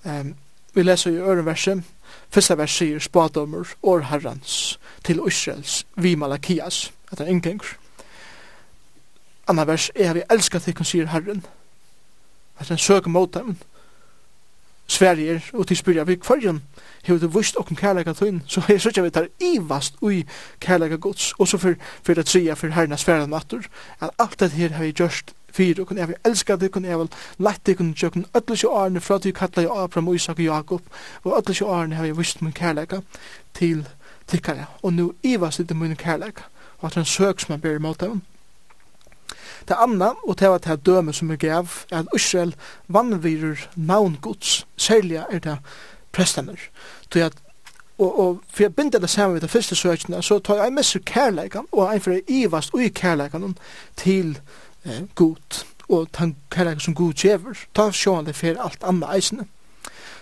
[0.05, 0.35] Um,
[0.75, 1.83] vi leser i øren verset,
[2.31, 7.77] fyrsta vers sier spadomur or herrans til Israels vi Malakias, at han inngengur.
[9.49, 11.45] Anna vers, er vi elskar til kun sier herren,
[12.59, 13.57] at han søker mot dem,
[14.87, 16.63] Sverige og til spyrja vi kvarjen
[17.05, 20.25] hefur du vust okkur kærleika tøyn så jeg sørja vi tar ivast ui
[20.61, 23.67] kærleika gods og så for det tria for herrna sverjan matur
[24.01, 26.85] at alt det her har vi gjørst fyrir og kun jeg vil elska det kun
[26.85, 30.39] jeg vil lette kun tjøkken ödlus jo årene fra du kattla jo Abraham og Isak
[30.39, 30.83] og Jakob
[31.25, 33.01] og ödlus jo arne har vi vust min kærleika
[33.55, 33.87] til
[34.27, 36.43] tikkara og nu ivast det min kærleika.
[36.79, 38.23] Og at han søk som han ber imot dem
[39.69, 42.55] Det andre, og det var det døme som er gav, er at Israel
[42.89, 45.59] vannvirer navn Guds, særlig er det
[46.13, 46.57] prestene.
[47.13, 47.33] Så at
[47.99, 50.85] Og, og for jeg binder det sammen med det første søkene, så tar jeg med
[50.85, 53.57] seg kærleikan, og jeg for ivast ui kærleikan
[53.97, 54.39] til
[54.85, 59.47] eh, god, og den kærleikan som god gjever, ta sjåan det for alt anna eisene.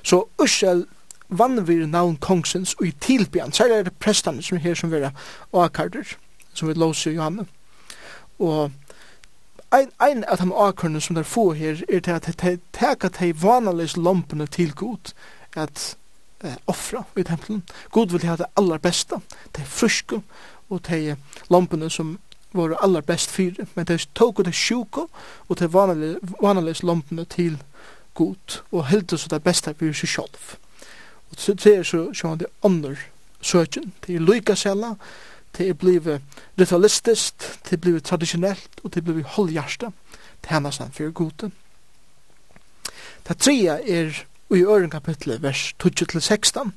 [0.03, 0.87] Så Ursel
[1.29, 5.11] vannvir navn kongsens og i tilbyan, særlig er det prestane som er her som vera
[5.53, 6.15] akarder,
[6.55, 7.47] som vi låser i Johanne.
[8.39, 8.71] Og
[9.75, 13.33] ein, ein av de akkerne som der få her, er til at de teka de
[13.43, 15.13] vanlige til god,
[15.57, 15.97] at
[16.45, 17.63] eh, offra i tempelen.
[17.91, 19.15] God vil ha det aller beste,
[19.57, 20.23] de fruske,
[20.71, 21.17] og de
[21.51, 22.19] lampene som
[22.53, 25.07] var aller best fyre, men de tog det sjuke,
[25.49, 27.63] og de vanlige, vanlige lampene til
[28.15, 30.57] god, og heldte så det beste for seg sjolv.
[31.31, 32.97] Og så ser så, så han det andre
[33.41, 34.99] søkjen, det er lykkesella, og
[35.57, 36.23] det er blivet
[36.61, 39.91] ritualistisk, det er blivet tradisjonelt, og det er blivet holdhjärsta,
[40.49, 41.51] tænasen for gode.
[43.29, 46.71] Det tredje er i øren kapitlet, vers 12-16,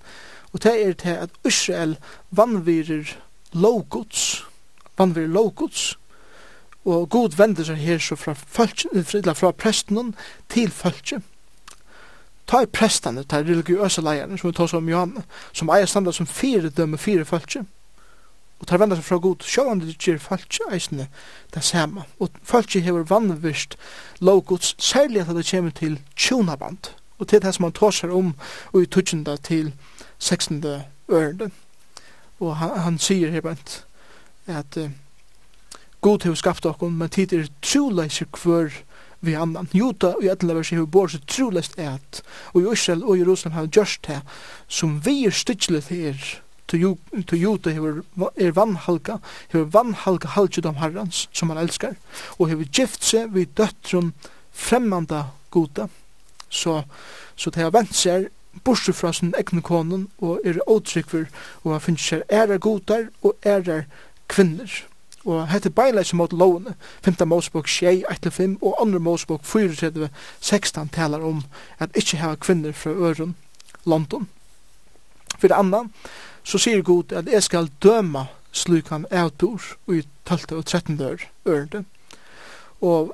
[0.54, 1.98] og det er til at Israel
[2.32, 3.18] vannvirer
[3.54, 4.46] lovgods,
[4.98, 6.00] vannvirer lovgods,
[6.86, 10.16] og god vender seg her så fra, fra, fra presten
[10.50, 11.24] til følgen,
[12.48, 15.18] ta i prestene, ta i religiøse leierne, som vi tar som Johan,
[15.52, 17.66] som eier standard som fire dømme fire følse,
[18.60, 21.08] og tar venda seg fra god, sjåan det gjør falsk eisne
[21.54, 22.08] det samme.
[22.20, 23.78] Og falsk hever vannvist
[24.20, 26.94] lovgods, særlig at det kommer til tjonaband.
[27.18, 28.34] Og til det som han tåsar om
[28.74, 29.74] og i tutsjenda til
[30.20, 30.64] 16.
[31.10, 31.52] ørende.
[32.40, 33.84] Og han, han sier her bant
[34.48, 34.90] at uh,
[36.02, 38.74] god hever skapt okkon, men tid er troleiser kvar
[39.20, 39.70] vi annan.
[39.74, 42.22] Juta og etla vers hever bor seg troleist et,
[42.54, 44.20] og i Israel og Jerusalem har gjørst det
[44.68, 46.22] som vi er styrslet her,
[46.68, 48.02] to jude hever,
[48.36, 49.18] er vannhalka,
[49.54, 51.96] hever vannhalka halvdjudam herrans, som han elskar,
[52.38, 54.14] og hever gift seg vid døttrun
[54.52, 55.88] fremmanda gota,
[56.50, 56.82] så,
[57.36, 58.30] så det har vent seg
[58.66, 61.28] bortsett fra sin egne konen, og er åtrykver,
[61.64, 63.86] og han finnes seg ærer godar og ærer
[64.32, 64.72] kvinner.
[65.28, 67.20] Og hette beinleis mot lovene, 5.
[67.28, 69.00] Mosebok 6, 1-5, og 2.
[69.04, 71.44] Mosebok 4, 16 talar om
[71.80, 73.36] at ikkje heva kvinner fra øren
[73.86, 74.28] London.
[75.38, 75.88] For det andre,
[76.44, 80.58] så sier Gud at jeg skal døma slukan avdur i 12.
[80.58, 81.02] og 13.
[81.46, 81.84] ørende.
[82.82, 83.14] Og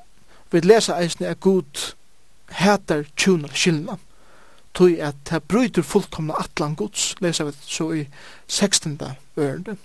[0.51, 1.93] vi leser eisne at Gud
[2.49, 3.97] heter tjunar skyldna
[4.73, 8.05] tog at det bryter fullkomna atlan Guds, leser vi så i
[8.47, 8.99] 16.
[9.37, 9.77] ørende.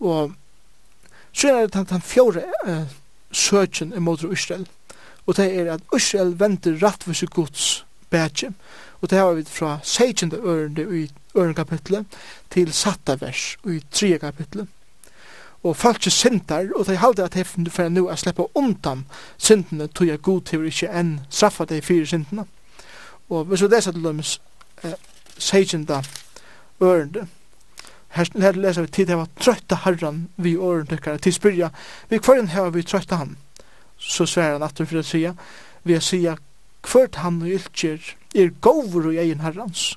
[0.00, 0.32] Og
[1.32, 2.86] så er det den, den fjore eh,
[3.32, 4.66] søkjen imot Israel,
[5.26, 8.52] og det er at Israel venter rattvise Guds bætje.
[9.00, 10.32] Og det har vi fra 16.
[10.34, 12.06] ørende i ørende kapitlet
[12.50, 14.18] til satta vers i 3.
[14.18, 14.68] kapitlet.
[15.62, 19.06] Og falske sintar, og de halde at heften for nu er sleppa undan
[19.38, 22.44] sintene, tog jeg god til ikke enn straffa de fire sintene.
[23.28, 24.94] Og hvis vi leser til dem eh,
[25.38, 25.88] 16.
[26.82, 27.26] ørende,
[28.08, 31.68] Her, leser vi tid det var trøtta herran vi ørende tykkare til spyrja
[32.08, 33.36] vi kvarjen her vi trøyta han
[33.98, 35.34] så sværer han at for å sida
[35.84, 36.36] vi er sida
[36.82, 39.96] kvart han og ylkjer er gover og egen herrans,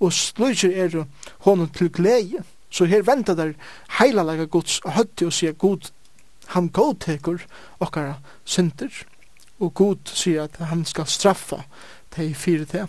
[0.00, 1.04] og slutjer er
[1.46, 2.44] honom til glede.
[2.70, 3.54] Så her venter der
[3.98, 5.88] heila laga gods høtti og sier god,
[6.52, 7.40] han godtekur
[7.80, 8.92] okkara synder,
[9.58, 11.62] og god sier at han skal straffa
[12.16, 12.86] de fire teg.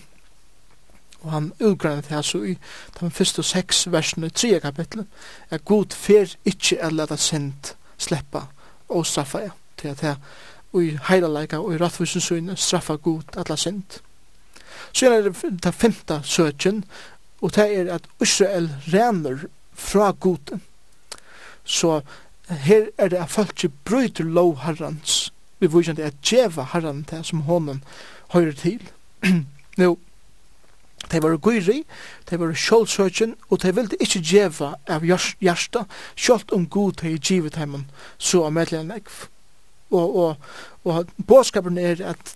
[1.24, 2.58] Og han utgrannet det så i
[3.00, 5.08] de første seks versene i tre kapitlet,
[5.50, 8.46] at god fer ikkje er leta synd sleppa
[8.89, 10.15] og straffa ja, til at det
[10.74, 14.02] og i heilaleika og i rattvusen syne straffa god atla sint.
[14.94, 16.84] Så er det ta femta søtjen,
[17.42, 20.62] og det er at Israel renner fra goden.
[21.64, 22.02] Så
[22.50, 27.04] her er det at folk ikke bryter lov herrens, vi viser det at djeva herren
[27.04, 27.82] til som honom
[28.34, 28.80] høyre til.
[29.78, 29.98] Nå,
[31.12, 31.84] de var gyri,
[32.30, 37.60] de var sjålsøkjen, og de ville ikke djeva av hjärsta, sjålt om god de givet
[37.60, 39.28] heimen, så av medlemmen ekv
[39.91, 40.36] og, og,
[40.84, 42.36] og bådskapen er at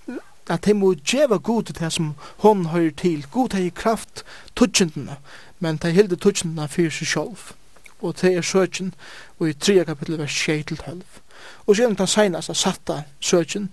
[0.49, 3.25] at de må djeva god til det som hon hører til.
[3.31, 4.23] God har kraft
[4.55, 5.15] tutsjentene,
[5.59, 7.51] men de hilde tutsjentene fyrir seg sjolv.
[8.03, 8.93] Og det er søtjen,
[9.39, 11.01] og i 3 kapittel vers 6 til 12.
[11.67, 13.69] Og siden den senast seneste satta søtjen,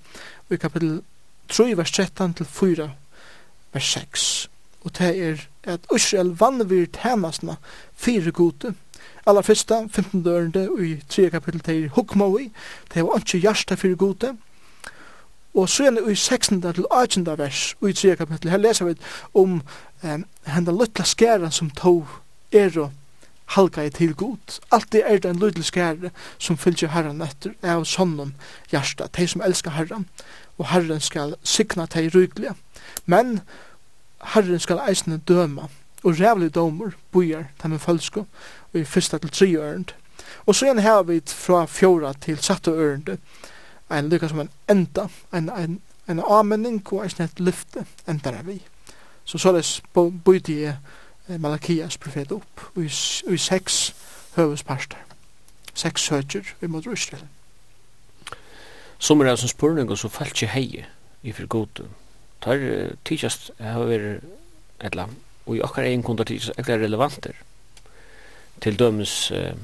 [0.49, 1.03] og i kapittel
[1.49, 2.91] 3 vers 13 til 4
[3.73, 4.51] vers 6.
[4.85, 7.57] Og det er at Israel vannvir tænastna
[7.95, 8.75] fire gode,
[9.27, 12.51] Aller fyrsta, 15 dørende i 3 kapitel til Hukmaui,
[12.95, 14.37] det var ikke hjärsta fyrir gode,
[15.55, 16.63] og så er i 16.
[16.63, 17.27] til 18.
[17.39, 18.95] vers i 3 kapitel, her leser vi
[19.35, 19.63] om
[20.03, 22.09] um, henda luttla skæra som tog
[22.53, 22.93] er og
[23.51, 24.61] halka i til god.
[24.73, 28.35] Alt det er den lydel skære som fylgjer herran etter av sånnen
[28.71, 30.07] hjärsta, de som elskar herran,
[30.59, 32.55] og herren skal signa de ryglige.
[33.07, 33.41] Men
[34.35, 35.69] herren skal eisne døma
[36.03, 38.27] og rævlig domur bojar dem følsko
[38.73, 39.95] og i fyrsta til tre ørend.
[40.47, 43.19] Og så igjen her vi fra fjora til satte ørende
[43.91, 48.43] en lykka som en enda, en, en, en avmenning og en snett lyfte enda er
[48.43, 48.61] vi.
[49.25, 50.77] Så så såleis bøyde jeg
[51.39, 52.91] Malakias profet opp og i,
[53.35, 53.95] i seks
[54.37, 54.99] høvesparster.
[55.75, 57.27] Seks høtjer vi mot Israel.
[58.99, 60.85] Som er det som spurning og så falt ikke hei
[61.23, 61.89] i for gode.
[62.43, 62.59] Tar
[63.05, 64.25] tidsast har vært
[64.81, 67.35] et eller annet og i okkar egen kundar tid er relevanter.
[68.63, 69.57] Til dømes uh,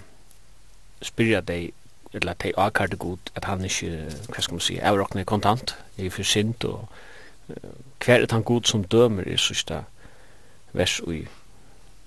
[1.05, 1.71] spyrja deg,
[2.13, 6.11] eller at de akkar god, at han ikke, hva skal man si, avrakne kontant, er
[6.11, 6.89] for sint, og
[7.53, 7.71] uh,
[8.03, 9.85] hver er han god som dømer i sista
[10.75, 11.23] vers i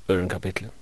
[0.09, 0.75] øren kapitlet.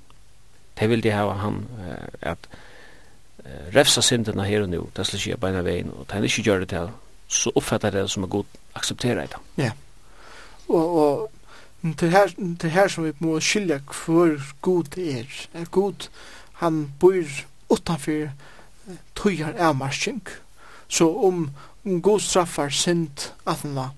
[0.80, 5.22] Det vil de ha han uh, at uh, refsa syndena her og nu, det skal
[5.22, 6.90] skje beina veien, og han ikke gjør det til,
[7.28, 9.44] så oppfatter det som er god akseptera i det.
[9.58, 9.72] Ja,
[10.68, 11.32] og, og
[11.94, 12.28] til her,
[12.60, 15.48] til her som vi må skilja hvor god er.
[15.54, 16.10] Er god,
[16.54, 17.24] han bor
[17.70, 18.30] utanfor
[19.16, 20.22] tøyar avmarsking.
[20.88, 21.50] Så om,
[21.86, 23.90] om god straffar sind atna,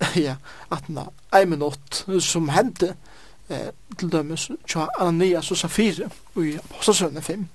[0.26, 0.36] ja,
[0.70, 2.94] atna, ei minutt som hendte,
[3.48, 7.46] eh, til dømes tja Ananias og Safire i Apostelsøvne 5.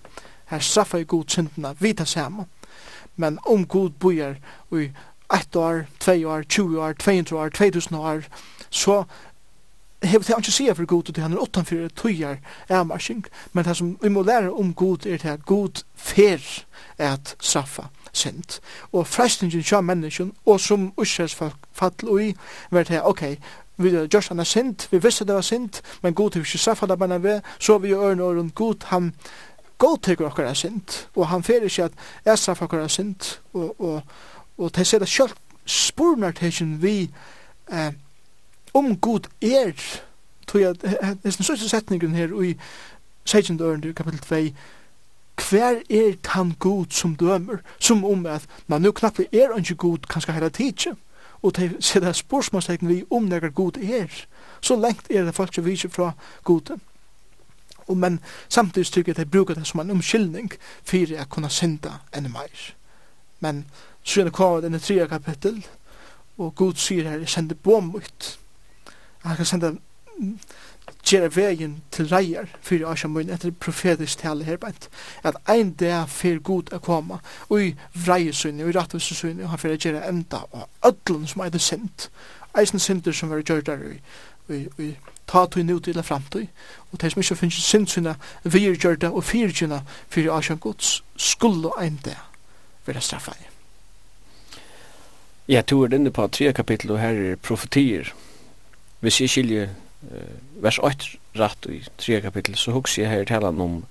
[0.50, 2.46] Her straffar i god syndena vita sama
[3.16, 4.36] Men om god bojar
[4.72, 4.90] i
[5.34, 8.22] 1 år, 2 år, 20 år, 200 år, 2000 år,
[8.70, 9.04] så
[10.02, 13.80] hevur tað ikki séð fyrir gott til hann utan fyrir tøyar er marching men tað
[13.82, 16.44] sum við må læra um gott er tað gott fer
[16.98, 18.60] at straffa sent
[18.92, 21.54] og freistingen sjá menneskjun og sum ussels fall
[22.08, 22.30] og í
[22.72, 23.38] vert her okay
[23.80, 26.58] vi er just han er sint, vi visste det var sint, men god til ikke
[26.58, 29.14] straffa det bare ved, så vi gjør ørne og rundt god, han
[29.78, 31.92] god til okkar er sint, og han fer ikke at
[32.26, 34.02] jeg straffa okkar er sint, og, og,
[34.58, 35.32] og til seg det selv
[35.66, 37.10] spurnar til vi
[37.72, 37.92] eh,
[38.80, 39.72] om god er,
[40.48, 42.56] tog jeg, det er den største setningen her i
[43.26, 43.60] 16.
[43.62, 44.56] ørende, kapitel 2,
[45.50, 50.10] hver er tan god som dømer, som om at, man nu knappt er ikke god
[50.10, 50.98] kanskje hele tidsen,
[51.42, 54.08] og de ser det spørsmålstegn vi om når god er,
[54.62, 56.12] så lengt er det folk som viser fra
[56.44, 56.80] gode
[57.88, 60.52] Og men samtidig tykker jeg at jeg bruker det som en omkyldning
[60.84, 62.74] for å kunne synda enn mer.
[63.40, 63.66] Men
[64.04, 65.66] så er det kvar denne tredje kapittel,
[66.38, 68.39] og god sier her, jeg sender på mot,
[69.24, 69.72] han kan senda
[71.06, 74.90] gjøre vegin til reier fyrir Ashamun etter profetisk tale her bænt
[75.24, 79.60] at ein dag fyrir god a koma og i vreiesunni og i rattvisunni og han
[79.60, 82.10] fyrir gjøre enda og ödlun som er det sint
[82.58, 83.86] eisen sinter som var gjør der
[84.50, 84.96] i
[85.28, 86.48] ta tog nu til framtid
[86.92, 90.60] og det som ikke finnes sintsina vi er gjør det og fyrir gjørna fyrir Ashamun
[90.60, 93.34] gods skulle ein dag straffa
[95.48, 98.14] Ja, tu er denne på tre kapittel og her er profetier
[99.00, 99.68] hvis jeg skiljer
[100.12, 103.84] uh, vers 8 rett i 3 kapittel, så husker jeg her talen om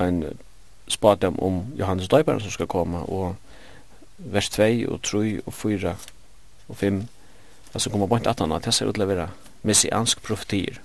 [0.00, 0.24] en
[0.88, 3.36] spadam om Johannes Døyberen som skal komme, og
[4.18, 5.96] vers 2 og 3 og 4
[6.68, 7.06] og 5,
[7.74, 9.28] altså kommer bort 18, at det ser ut til å være
[9.62, 10.80] messiansk profetier.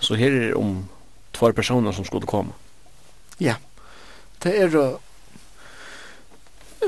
[0.00, 0.88] Så her er det om
[1.32, 2.52] två personer som skulle komme.
[3.40, 3.54] Ja,
[4.42, 4.98] det er jo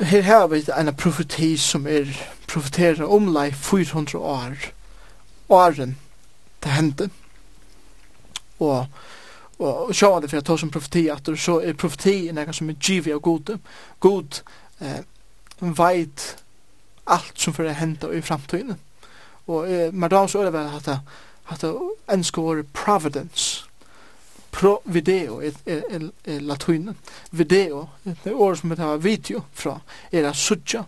[0.02, 2.04] her har vi en profeti som er
[2.48, 4.56] profetera om lei 400 år
[5.48, 5.96] åren
[6.62, 7.10] det hendte.
[8.58, 8.86] Og
[9.58, 12.68] og sjående for jeg tar som profeti at det så er profeti en egen som
[12.68, 13.54] er givet av gode.
[14.04, 14.42] God
[14.84, 14.98] eh,
[15.60, 16.24] veit
[17.06, 18.76] alt som fyrir henda i framtiden.
[19.46, 20.98] Og eh, med dagens øre var at det
[21.48, 21.74] at det
[22.10, 22.40] enska
[22.72, 23.64] providence
[24.50, 26.94] pro video er, er, er, er
[27.30, 29.80] video det er året som det video fra
[30.12, 30.84] er a sudja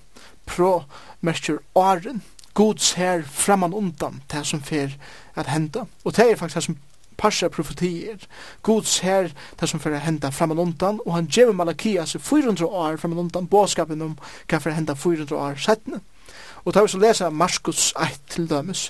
[0.46, 0.82] pro
[1.20, 2.22] merker åren
[2.59, 4.96] god ser framan undan det som fer
[5.38, 5.84] at henda.
[6.04, 6.78] Og det er faktisk det som
[7.18, 8.18] parsa profetier.
[8.62, 9.30] God ser
[9.61, 13.26] det som fer at henda framan undan, og han gjemmer Malakia seg 400 år framan
[13.26, 14.16] undan, båskapen om
[14.50, 16.00] hva fer at henda 400 år settene.
[16.64, 18.88] Og det er vi så lesa Markus 1 til dømes,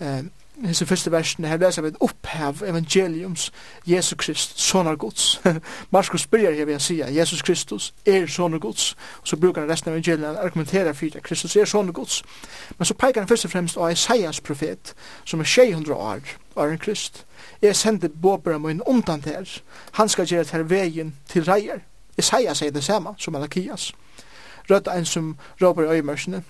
[0.00, 0.28] eh,
[0.66, 3.52] hese første versen her leser vi opphev evangeliums
[3.86, 5.40] Jesus Krist, sonar gods.
[5.90, 8.96] Markus byrjar her ved å sige Jesus Kristus er sonar gods.
[9.22, 12.22] Og så brukar han resten av evangelien argumentera for at Kristus er sonar gods.
[12.78, 14.94] Men så peikar han først og fremst av Isaias profet,
[15.24, 16.20] som er 600 år,
[16.56, 17.24] er en krist.
[17.62, 19.60] Jeg sendte båper min undan her.
[19.92, 21.80] Han skal gjøre til veien til reier.
[22.18, 23.92] Isaiah sier det samme som Malakias.
[24.70, 26.42] Rødt en som råper i øyemørsene.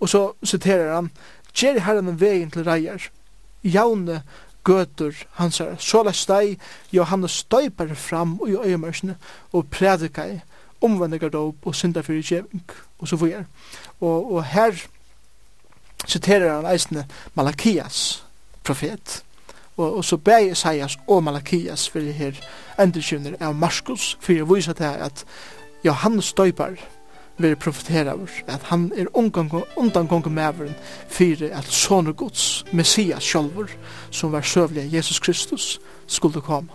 [0.00, 1.10] Og så citerer han,
[1.58, 3.08] Gjer herren veien til reier,
[3.68, 4.22] jaune
[4.64, 5.76] gøtur hansara.
[5.78, 6.58] Såla steg
[6.92, 9.16] Johannes støyper fram i øyemørsene
[9.52, 10.40] og prædikar
[10.80, 12.64] omvendigar og synda fyrir kjeving
[12.98, 13.44] og så fyrir.
[14.00, 14.72] Og, og her
[16.06, 18.24] citerer han eisne Malakias
[18.64, 19.22] profet
[19.76, 22.38] og, og så ber Isaias og Malakias fyrir her
[22.80, 25.24] endurkjivner av Marskos fyrir vise til at
[25.84, 26.78] Johannes støypar
[27.38, 29.06] vil profetera over at han er
[29.76, 30.74] undangonger med over
[31.08, 33.70] fyrir at sonur Guds Messias sjálfur
[34.10, 36.68] som var søvlig Jesus Kristus skulle komme.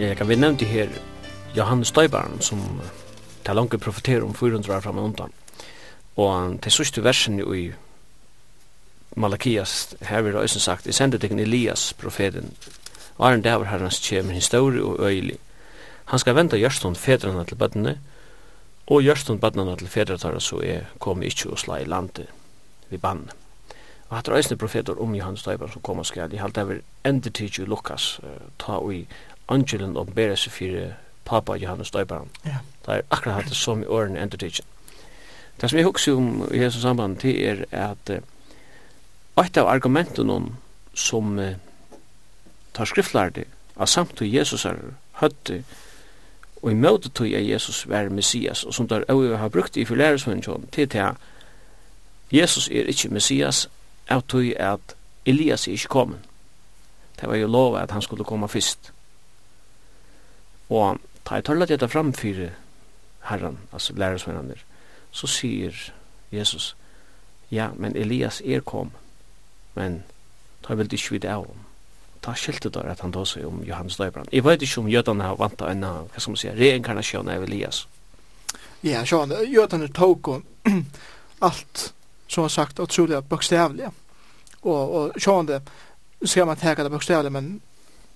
[0.00, 0.88] Ja, jeg kan vi nevnte her
[1.56, 2.80] Johannes Støybaren som
[3.44, 5.32] tar langt profeterer om 400 år fram og undan.
[6.16, 7.72] Og til sørste versen i
[9.16, 12.52] Malakias, her vil Røysen sagt, jeg sender deg Elias, profeten,
[13.18, 15.38] og er en dæver herrens kjemer historie og øyelig.
[16.04, 17.98] Han skal vente gjørstund fedrene til bøttene,
[18.86, 22.30] og gjørstund bøttene til fedrene så er kommet ikke å slå i landet
[22.90, 23.28] vi bann.
[24.10, 27.58] Og hatt Røysen profeter om Johannes Døybar som kom og skal, de halte over endetid
[27.58, 28.20] jo Lukas,
[28.58, 29.04] ta og i
[29.48, 32.26] angelen og bære seg for papa Johannes Døybar.
[32.46, 32.58] Ja.
[32.86, 34.62] Det er akkurat hatt det som i årene endetid.
[35.60, 38.18] Det som jeg husker om i Jesus samband, til er at uh,
[39.38, 40.40] Et av argumentene
[40.94, 41.56] som eh,
[42.74, 43.44] tar skriftlærde
[43.76, 44.78] av samtid Jesus er
[45.20, 45.62] høtte
[46.60, 49.84] og i møte til at Jesus var Messias og som der øye har brukt i
[49.84, 51.14] forlæresmunnsjån til til at
[52.32, 53.68] Jesus er ikke Messias
[54.08, 56.18] av tog at Elias er ikke kommet
[57.20, 58.92] det var jo lov at han skulle komme først
[60.68, 62.50] og da jeg taler dette framfyre
[63.24, 64.54] herren, altså læresmunnene
[65.10, 65.92] så sier
[66.32, 66.76] Jesus
[67.50, 69.09] ja, men Elias er kommet
[69.76, 70.02] men
[70.66, 71.66] ta vel ikke vidt av om.
[72.20, 74.28] Ta skilte der at han da seg om Johannes Løybran.
[74.32, 77.86] Jeg vet ikke om jødene har vant en, hva skal man si, reinkarnasjon av Elias.
[78.84, 80.42] Ja, sjån, jødene tok og
[81.48, 81.92] alt,
[82.28, 83.88] som har sagt, utrolig bokstavlig.
[84.62, 85.60] Og, og sjån det,
[86.24, 87.60] skal man teka det bokstavlig, men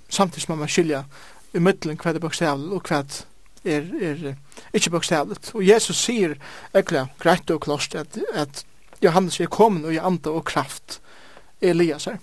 [0.09, 1.05] samtidig må man skilja
[1.55, 3.01] i middelen hva det bokstavlig og hva
[3.65, 4.35] er, er
[4.77, 5.41] ikke bokstavlig.
[5.55, 6.37] Og Jesus sier,
[6.77, 8.65] ekkert, greit og klost, at, at
[9.05, 11.01] Johannes er kommet og i ande og kraft,
[11.71, 12.17] Elias her.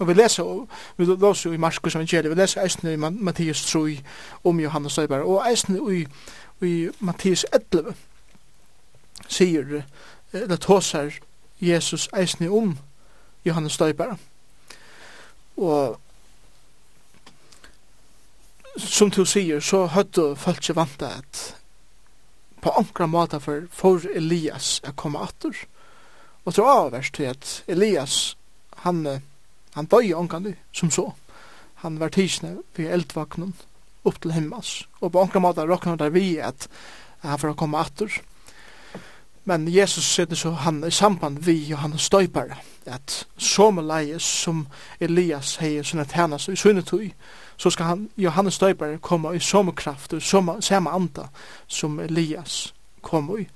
[0.00, 0.66] Og vi leser,
[0.96, 4.00] vi leser i Marskos evangeliet, vi leser eisne i Mattias 3
[4.44, 6.02] om Johannes Støyberg, og eisne i,
[6.60, 7.94] i Mattias 11
[9.28, 9.82] sier,
[10.32, 11.16] eller tåsar
[11.60, 12.76] Jesus eisne om
[13.44, 14.18] Johannes Støyberg.
[15.56, 16.00] Og
[18.76, 21.56] som du sier, så høyde folk ikke vant at
[22.60, 25.56] på ankra måte for, for Elias å komme atter.
[26.44, 28.36] Og til avverst til at Elias
[28.86, 29.02] han,
[29.74, 31.10] han døg ångkandi, som så.
[31.82, 33.54] Han var tidsne ved eldvagnen
[34.06, 34.86] upp til himmels.
[35.00, 36.68] Og på ångkandi måte råkna der vi at
[37.26, 38.20] han får komme atter.
[39.46, 42.56] Men Jesus sitter så han i samband vi og han støypare
[42.86, 44.66] at som leie som
[45.00, 47.12] Elias heier sånne at i sunne sunnetøy
[47.56, 51.28] så skal han, Johannes døypare komme i som kraft og som samme anda
[51.66, 53.46] som Elias kom i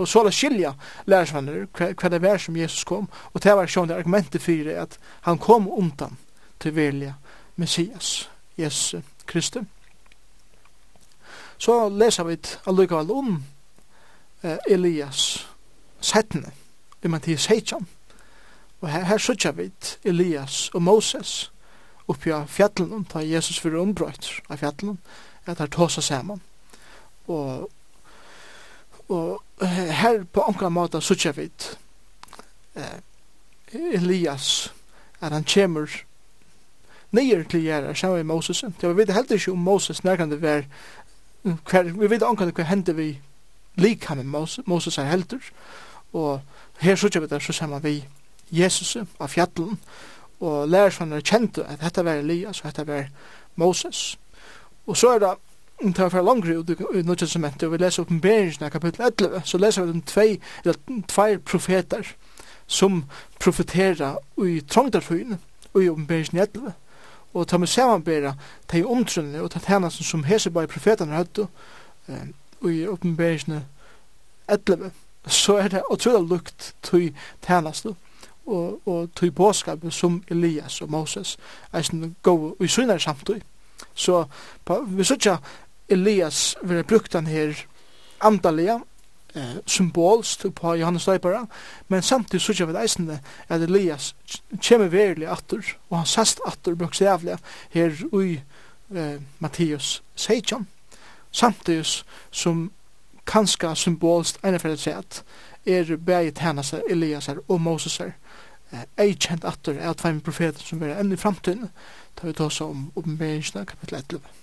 [0.00, 0.72] og så la skilja
[1.06, 3.08] lærersvenner hva det var som Jesus kom.
[3.32, 4.98] Og det var sjående argumentet for at
[5.28, 6.16] han kom undan
[6.60, 7.14] til velja
[7.56, 9.64] Messias Jesus Kristus
[11.60, 13.32] så leser vi allikevel om
[14.42, 15.46] eh, Elias
[16.00, 16.52] settene
[17.04, 17.86] i Mattias Heitjan
[18.80, 19.68] og her, her sutja vi
[20.04, 21.50] Elias og Moses
[22.08, 24.96] oppi av fjallene da Jesus fyrir ombrøyt av fjallene
[25.44, 26.40] at her tåsa saman
[27.28, 27.68] og
[29.10, 31.66] og her på onkra måte sutja vid
[32.74, 33.00] eh,
[33.72, 34.72] Elias
[35.20, 35.90] at han kjemur
[37.12, 40.64] nyer til gjerra saman med Moses ja, vi vet heldig ikke om Moses nærkande var
[41.42, 43.14] hver, vi vet onkande hva hendte vi
[43.80, 45.40] lika med Moses, Moses er heldur.
[46.12, 46.40] Og
[46.80, 48.04] her sutja vi der så saman vi
[48.50, 49.78] Jesus av fjallen
[50.40, 53.06] og lærer sånn er kjent at dette var Elias og dette var
[53.60, 54.16] Moses
[54.86, 55.34] og så er det
[55.94, 59.84] tar for langre ut i Nødja Testamentet, og vi leser oppenberingen kapittel 11, så leser
[59.84, 60.76] vi om tvei, eller
[61.08, 62.14] tvei profeter
[62.66, 63.04] som
[63.40, 65.38] profeterer i trongdarføyene,
[65.74, 66.72] og i oppenberingen 11.
[67.34, 68.34] Og tar med samanbæra
[68.72, 71.46] de omtrunne og ta tjena som Hesebai profeterne hadde,
[72.60, 73.64] og i oppenberingen
[74.48, 74.90] 11,
[75.26, 77.14] så er det utrolig lukt til
[77.46, 77.96] tjenesten
[78.46, 81.36] og, og tog båskap som Elias og Moses
[81.72, 82.14] er sånn
[82.60, 83.42] i synar samtid.
[83.94, 84.24] Så
[84.64, 85.38] på, vi sier
[85.90, 87.66] Elias vera brukt han her
[88.20, 88.80] andalega
[89.34, 91.46] eh, symbolst på Johannes Leipara
[91.88, 94.14] men samtidig sykja vi eisende at Elias
[94.60, 97.38] kjemmer verilig atur og han sast atur bokstavlig
[97.74, 98.40] her ui
[98.94, 100.66] eh, Mattias Seitjan,
[101.30, 101.86] samtidig
[102.30, 102.70] som
[103.24, 105.22] kanska symbolst eineferdig sett
[105.66, 108.12] er bæget hennes Elias og Moses her,
[108.98, 111.70] ei kjent atur er at fem profeter som er enn i framtiden,
[112.16, 114.39] tar vi tås om oppenberingsna kapitel 11.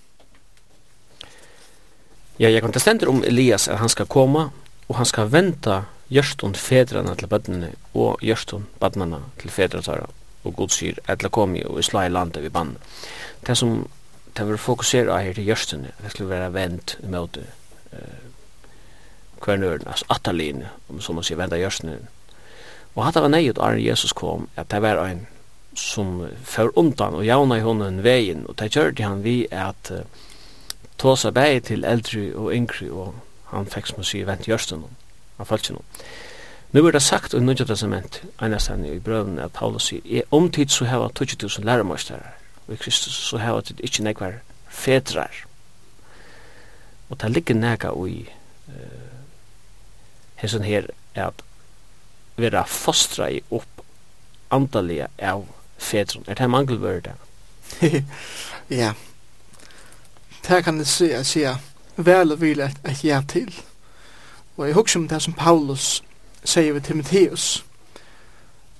[2.38, 4.50] Ja, jeg kan ta om Elias at han skal komme,
[4.88, 10.06] og han skal vente gjørstund fedrana til bøttene og gjørstund bøttene til fedratara
[10.44, 12.76] og god syr etla komi og isla i landet vi bann.
[13.46, 13.88] Det som
[14.36, 17.98] det var fokusera her til gjørstundene, det skulle være vent mot uh,
[19.42, 22.06] kvernøren, altså atalin, om så man sier venta gjørstundene.
[22.94, 25.26] Og hatt var nøyut Arne Jesus kom, at det var en
[25.74, 30.06] som för undan og jauna i honen vegin, og det gjør han vi at uh,
[30.98, 33.14] tåsa bæg til eldre og yngre, og
[33.52, 34.96] han fikk, som å si vent gjørsten om
[35.38, 35.84] han falt ikke falskjennom.
[36.72, 40.68] Nu er det sagt i Nudja Testament, einastan i brøven at Paulus sier, i omtid
[40.68, 42.34] så hava 20.000 lærermøysterar,
[42.66, 45.46] og i Kristus så hava det ikke nekvar fedrar.
[47.08, 48.28] Og det ligger nega ui
[48.68, 48.74] uh,
[50.36, 51.44] hesson her at
[52.36, 53.84] vera fostra i opp
[54.50, 55.46] andalige av
[55.78, 56.24] fedron.
[56.26, 57.16] Er det mangelvörda?
[58.68, 58.92] Ja,
[60.46, 61.56] det kan jeg si at jeg
[61.96, 63.54] vel og vil et, et ja til.
[64.56, 66.02] Og jeg husker om det som Paulus
[66.44, 67.64] sier ved Timotheus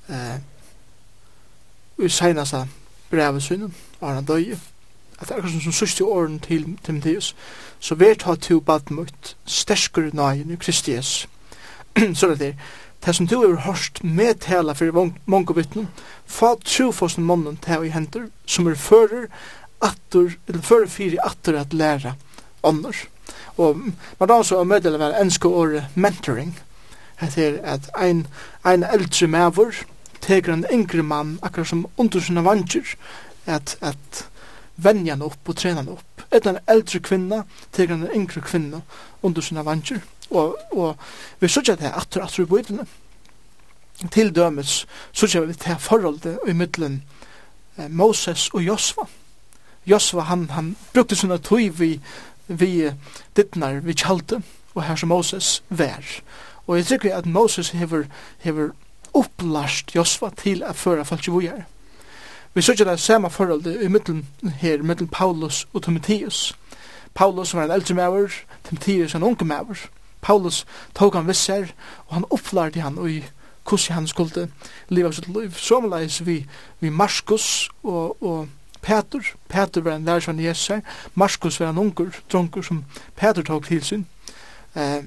[0.09, 0.39] eh,
[1.99, 2.69] i seneste
[3.11, 4.59] brevet synen, og han døye,
[5.21, 7.37] at det er akkurat som sørste åren til Timotheus,
[7.81, 11.29] så vet ha to mot sterskere nøyen i Kristi Jesus.
[12.19, 12.53] så det er
[13.07, 15.89] det som du har hørt med tala for mange vittnen,
[16.27, 19.29] få trofossen mannen til å henter, som er fører
[19.79, 22.15] attor, eller för fire attor at læra
[22.61, 23.07] annars.
[23.57, 23.77] Og
[24.19, 26.55] man da så å møte det enske året mentoring.
[27.21, 28.27] Det er at ein,
[28.65, 29.83] ein eldre maver
[30.23, 32.95] teker en yngre mann akkurat som under sina vantjer
[33.47, 34.27] at, at
[34.77, 36.23] vänja han opp og trena han opp.
[36.31, 38.83] Et en eldre kvinna teker en yngre kvinna
[39.23, 40.97] under sina vantjer Og, og
[41.41, 42.87] vi sørger det er atter atter i Till
[44.11, 47.03] Til dømes sørger vi til forholdet i middelen
[47.89, 49.07] Moses og Josva.
[49.89, 51.95] Josva, han, han brukte sånne tøy vi,
[52.47, 52.73] vi
[53.37, 54.43] dittnar, vi kjalte,
[54.75, 56.05] og her som Moses vær.
[56.67, 58.05] Og jeg tykker at Moses hever,
[58.45, 58.75] hever
[59.17, 61.65] opplast Josva til at føra folk i er.
[62.55, 64.27] Vi søkja det samme forhold i middelen
[64.61, 66.57] her, middelen Paulus og Timotheus.
[67.15, 68.29] Paulus var en eldre maver,
[68.65, 69.89] Timotheus en unge maver.
[70.21, 71.67] Paulus tog han visser,
[72.07, 73.25] og han opplærte han og i
[73.69, 74.49] hvordan han skulle
[74.89, 75.53] leve sitt liv.
[75.53, 76.47] Somleis vi,
[76.81, 78.49] vi Markus og, og
[78.83, 80.81] Peter, Peter var en lærsvann Jesu,
[81.15, 82.85] Markus var en unger, dronker som
[83.17, 84.07] Peter tok til sin,
[84.75, 85.05] eh,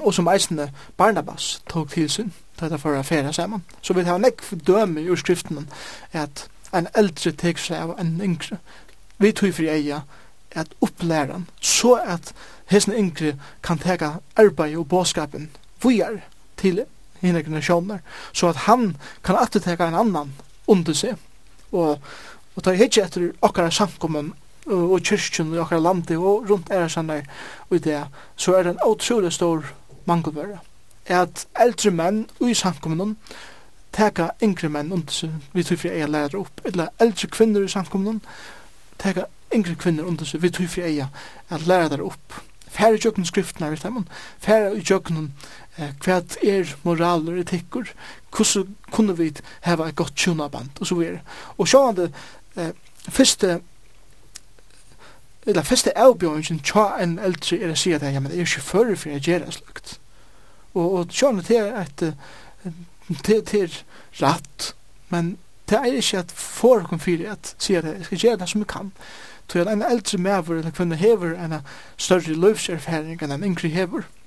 [0.00, 3.64] og som eisende Barnabas tok til sin, dette for å fære sammen.
[3.82, 5.68] Så vi har nekk døme i urskriften
[6.12, 8.58] at en eldre tek seg av en yngre.
[9.18, 10.02] Vi tog fri eia
[10.56, 12.32] at opplæren, så at
[12.66, 15.50] hesten yngre kan teka arbeid og båskapen
[15.82, 16.22] vujar
[16.56, 16.84] til
[17.20, 17.98] henne generasjoner,
[18.32, 20.32] så at han kan atteteka en annan
[20.66, 21.16] under seg
[21.72, 21.98] og
[22.56, 24.32] og tar hitje etter okkara samkommun
[24.66, 27.24] og kyrkjun i okkara landi og rundt er sannar
[27.70, 28.02] og det
[28.36, 29.64] så er det en utrolig stor
[30.06, 30.60] mangelvare
[31.06, 33.16] at eldre menn i samkommunum
[33.92, 37.72] teka yngre menn under seg vi tror fyrir eiga lærer opp eller eldre kvinner i
[37.72, 38.20] samkommunum
[39.02, 41.08] teka yngre kvinner under seg vi tror fyrir eiga
[41.50, 42.40] at lærer opp
[42.72, 43.76] færre i jøkken skriftene
[44.40, 45.32] færre jøkken
[45.76, 47.92] hva er moral og etikker,
[48.32, 49.32] hvordan kunne vi
[49.64, 51.20] hava et godt tjunaband, og så videre.
[51.56, 52.12] Og så sjående,
[52.56, 52.72] eh,
[53.08, 53.60] første
[55.46, 58.60] eller første avbjørnsen tja en eldre er å si at ja, men det er ikke
[58.62, 59.98] fører for jeg gjør en slagt.
[60.74, 62.04] Og, og sjående til at
[63.24, 63.74] til, til
[64.20, 64.74] rett,
[65.08, 65.36] men
[65.68, 68.48] det er ikke at for å komme fyrir at si at jeg skal gjøre det
[68.52, 68.92] som jeg kan.
[69.50, 71.58] Så en eldre mever eller kvinne hever en
[72.00, 74.06] større løvserfaring enn en yngre hever.
[74.06, 74.21] Mm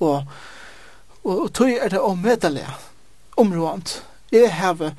[0.00, 0.24] og
[1.28, 2.66] og tøy er det omvedelig
[3.36, 3.98] områdant
[4.32, 4.92] jeg har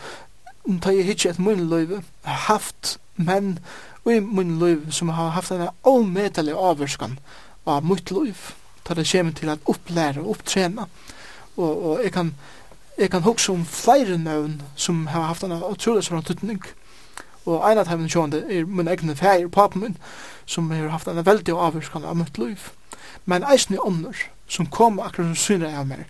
[0.81, 3.57] ta jeg hitje et munnløyve haft menn
[4.09, 7.17] i munnløyve som har haft en omedelig avvurskan
[7.65, 10.87] av mitt løyve tar det kommer til at opplære og opptrena
[11.57, 12.33] og, og jeg kan
[12.99, 16.61] jeg kan huske om flere nøvn som har haft en utrolig sånn tøtning
[17.45, 19.97] og en av dem sjående er min egne feir, papen min
[20.45, 22.75] som har haft en veldig avvurskan av mitt løyve
[23.25, 26.05] men eisen i ånder som kom akkurat som syner av meg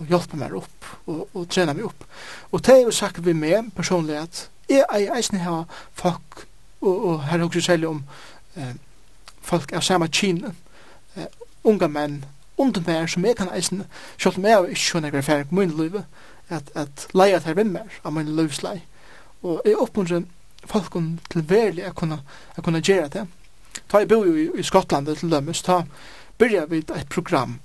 [0.00, 2.06] og hjelper meg opp og, og trener meg opp.
[2.50, 5.64] Og det er jo sagt vi med personlig at jeg er eisen her
[5.94, 6.46] folk
[6.80, 8.02] og, og her er også særlig om
[8.56, 8.74] eh,
[9.42, 10.54] folk av samme kine
[11.16, 11.28] eh,
[11.64, 12.24] unga menn
[12.58, 13.84] under meg som jeg kan eisen
[14.18, 16.00] selv om jeg er ikke skjønner er ferdig på min liv
[16.48, 18.80] at, at leia til hvem mer av min livslei
[19.44, 20.24] og jeg oppmuntrer
[20.66, 20.96] folk
[21.30, 22.20] til verlig å kunne,
[22.56, 23.24] å kunne gjøre det.
[23.90, 25.82] Da jeg bor jo i, i Skottland til Lømmes, da
[26.40, 27.58] byrja vi et program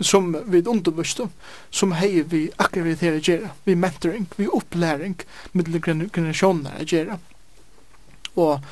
[0.00, 1.28] som vi underviste,
[1.70, 5.14] som hei vi akkurat her å gjøre, vi mentoring, vi opplæring
[5.52, 7.18] middel generasjoner å gjøre.
[8.34, 8.64] Og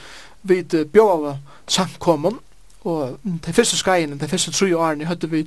[0.43, 1.37] vi bjøve
[1.71, 2.41] samkommun,
[2.83, 5.45] og de første skreiene, de første tru årene, hadde vi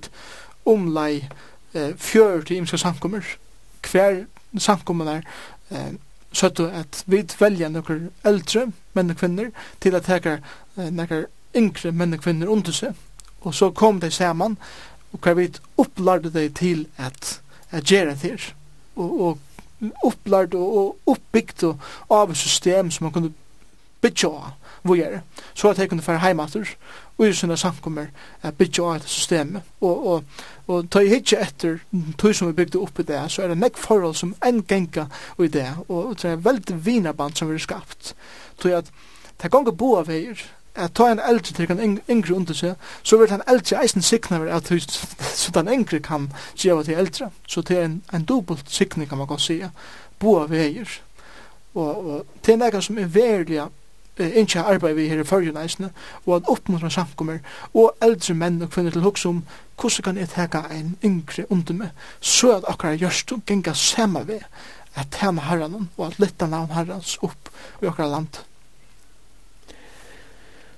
[0.65, 1.26] omlai
[1.73, 3.28] eh, fjør til imska samkommer.
[3.84, 4.23] Hver
[4.57, 5.28] samkommun er,
[5.69, 5.93] eh,
[6.36, 10.34] Søttu at vi velja nokkur eldre menn og kvinner til at teka
[10.76, 12.95] eh, nokkur yngre menn og kvinner under seg.
[13.47, 14.57] Og så kom de saman,
[15.16, 15.47] og hva vi
[15.80, 17.39] opplarde deg til at,
[17.72, 18.49] at gjøre det her.
[18.95, 21.63] Og, og opplarde og, og oppbygd
[22.11, 23.34] av et system som man kunne
[24.03, 24.53] bytja av
[24.86, 25.24] hvor gjøre.
[25.57, 26.76] Så at jeg kunne fære heimater
[27.18, 28.11] og i sinne samkommer
[28.57, 29.55] bytja av et system.
[29.82, 31.80] Og, og, og ta i hitje etter
[32.22, 35.07] tog som vi bygde opp i det, så er det nekk forhold som enn genka
[35.41, 35.72] i det.
[35.88, 38.13] Og det er veldig vinaband som vi har skapt.
[38.61, 38.93] Tog at
[39.41, 40.43] det gonger bo av veier
[40.76, 44.39] at ta en eldre til en yngre under seg, så vil den eldre eisen sikna
[44.39, 44.71] ved at
[45.41, 47.32] så den yngre kan gjeva til eldre.
[47.47, 49.71] Så det er en, en dobbelt sikning kan man godt sige,
[50.23, 50.89] av veier.
[51.76, 53.65] Og, og det er nekka som er verilig
[54.17, 55.89] ikke arbeid vi her i førjen eisene,
[56.26, 57.41] og at oppmuntra samkommer,
[57.73, 59.43] og eldre menn og kvinner til hokse om
[59.76, 61.89] hvordan kan jeg teka en yngre under meg,
[62.21, 64.47] så at akkurat gjørst og genga samme ved
[64.95, 67.51] at tjene herren og at lytta navn herrens opp
[67.82, 68.45] i akkurat landet.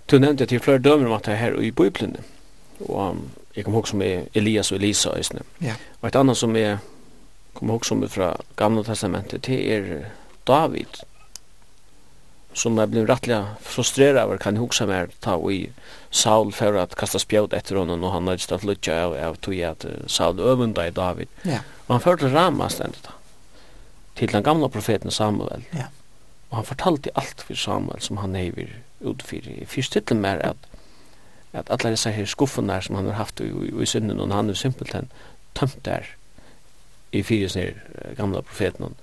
[0.08, 2.16] Du nevnte at det er flere dømer om at det er her i Bibelen.
[2.80, 3.24] Og um,
[3.56, 5.44] jeg kom ihåg som Elias og Elisa i snø.
[5.62, 5.76] Ja.
[6.02, 6.78] Og et annet som jeg
[7.58, 9.88] kom ihåg som fra Gamle Testamentet, det er
[10.48, 11.02] David.
[12.58, 15.68] Som jeg ble rettelig frustreret over, kan jeg ihåg som er ta i
[16.10, 19.60] Saul for at kasta spjød etter honom, og han nødde stedet luttja av, av tog
[19.60, 21.28] at Saul øvunda i David.
[21.46, 21.66] Ja.
[21.88, 23.18] Og han førte Rama stendet da,
[24.16, 25.66] til den gamle profeten Samuel.
[25.76, 25.92] Ja.
[26.50, 30.58] Og han fortalte alt for Samuel som han hever ut i Fyrst till mer at
[31.52, 34.48] att alla dessa här skuffarna som han har haft i, i, i synden och han
[34.48, 35.08] har simpelt han
[35.54, 36.16] tömt där
[37.12, 37.84] i fyra ner
[38.18, 38.96] gamla profeten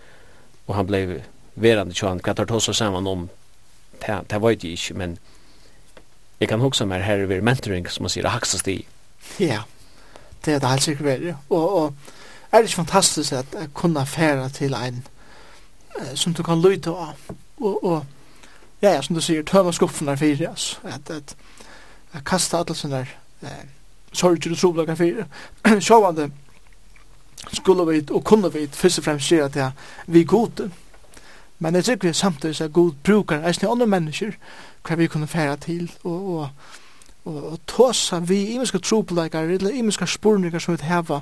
[0.66, 1.22] och han blev
[1.54, 3.28] verande tjuan kvartar tossa samman om
[4.26, 5.18] det, var ju inte men
[6.38, 8.86] jag kan också mer här över mentoring som man säger haxas i
[9.36, 9.64] ja
[10.40, 11.94] det är det alls inte värre och, och
[12.50, 15.02] är det fantastiskt att kunna färra till en
[16.14, 17.14] som du kan lyta av
[17.56, 18.04] och, och
[18.84, 21.36] ja, ja, som du sier, tøva skuffene fyrir, altså, at, at,
[22.12, 23.12] at kasta alle sånne der
[23.48, 23.66] eh,
[24.12, 25.24] sorger og troblaga fyrir,
[25.88, 26.30] sjåvande
[27.52, 29.70] skulle vi og kunne vi først og fremst sier at ja,
[30.06, 30.70] vi er gode,
[31.58, 34.36] men jeg tykker vi samtidig at god brukar eisne andre mennesker,
[34.84, 36.48] hva vi kunne fære til, og, og,
[37.24, 41.20] og, og tåsa vi imenska troblaga, eller imenska spurningar som vi heva,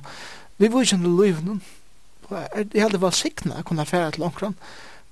[0.58, 1.60] vi vil kjenne livet,
[2.30, 4.56] jeg held det var sikna å kunne fære til omkran,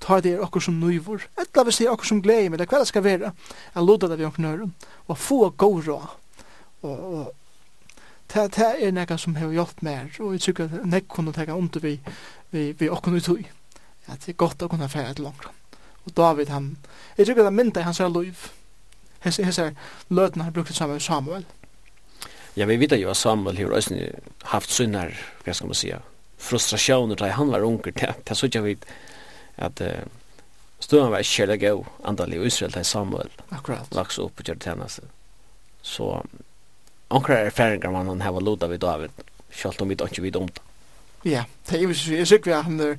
[0.01, 2.65] ta det er okkur som nøyvor, etla hvis det er okkur som glei, men det
[2.65, 3.31] er hva det skal være,
[3.75, 4.73] jeg loda det vi omkring nøyren,
[5.07, 5.99] og få gå rå,
[6.81, 7.31] og, og
[8.33, 11.57] det, det er nekka som har hjulpet mer, og jeg tykker at nek kunne teka
[11.57, 11.97] under vi,
[12.51, 13.45] vi, vi okkur nøy tøy,
[14.07, 15.49] at det er godt å kunne fære til langt,
[16.05, 16.75] og David han,
[17.17, 18.49] jeg tykker at det mynda i hans er loiv,
[19.21, 19.75] hans er
[20.09, 21.45] løtene han brukte sammen med Samuel,
[22.59, 23.95] Ja, vi vet jo at Samuel har også
[24.51, 25.13] haft synder,
[25.45, 26.01] hva skal man säga,
[26.37, 28.73] frustrasjoner da han var unger, det er så ikke vi
[29.61, 30.03] at uh,
[30.81, 34.69] støen var ikke kjærlig gøy andalig i Israel til Samuel Akkurat laks opp og kjørte
[34.69, 35.07] tjeneste.
[35.81, 36.13] Så
[37.09, 40.67] onkrar erfaringer man han hava loda við David selv om vi ikke vet við det
[41.25, 42.95] Ja, det er jo sikkert at han er,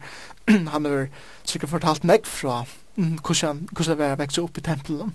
[0.75, 1.09] han er
[1.45, 2.63] sikkert fortalt meg fra
[2.95, 5.15] hvordan det var å vekse opp i tempelen,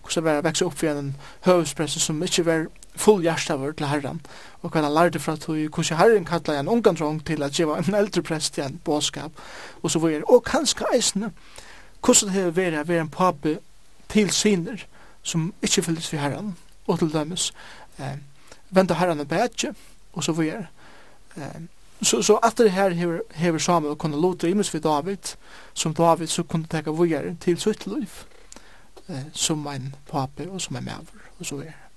[0.00, 1.10] hvordan det var å vekse opp i en
[1.44, 2.66] høvespresse som ikke var
[2.98, 4.20] full hjärsta vår till herran.
[4.60, 7.64] Och han lärde för att hur kanske herren kallar en ungan drong till att ge
[7.64, 9.32] en äldre präst i en båskap.
[9.80, 10.22] Och så var det.
[10.22, 11.30] Och kanske eisne.
[12.00, 13.58] Hvordan det var å være en pape
[14.08, 14.84] til syner
[15.22, 16.56] som ikke fylls for herran.
[16.86, 17.52] Og til dømes.
[17.98, 18.18] Eh,
[18.70, 19.74] vente herran en bætje.
[20.12, 20.66] Og så var det.
[21.36, 21.62] Eh,
[22.02, 25.28] så så att det här hever, hever Samuel kunde låta imus för David
[25.72, 28.10] som David så kunde ta vidare till sitt liv
[29.06, 31.87] eh, som en pappa och som en mäver och så vidare.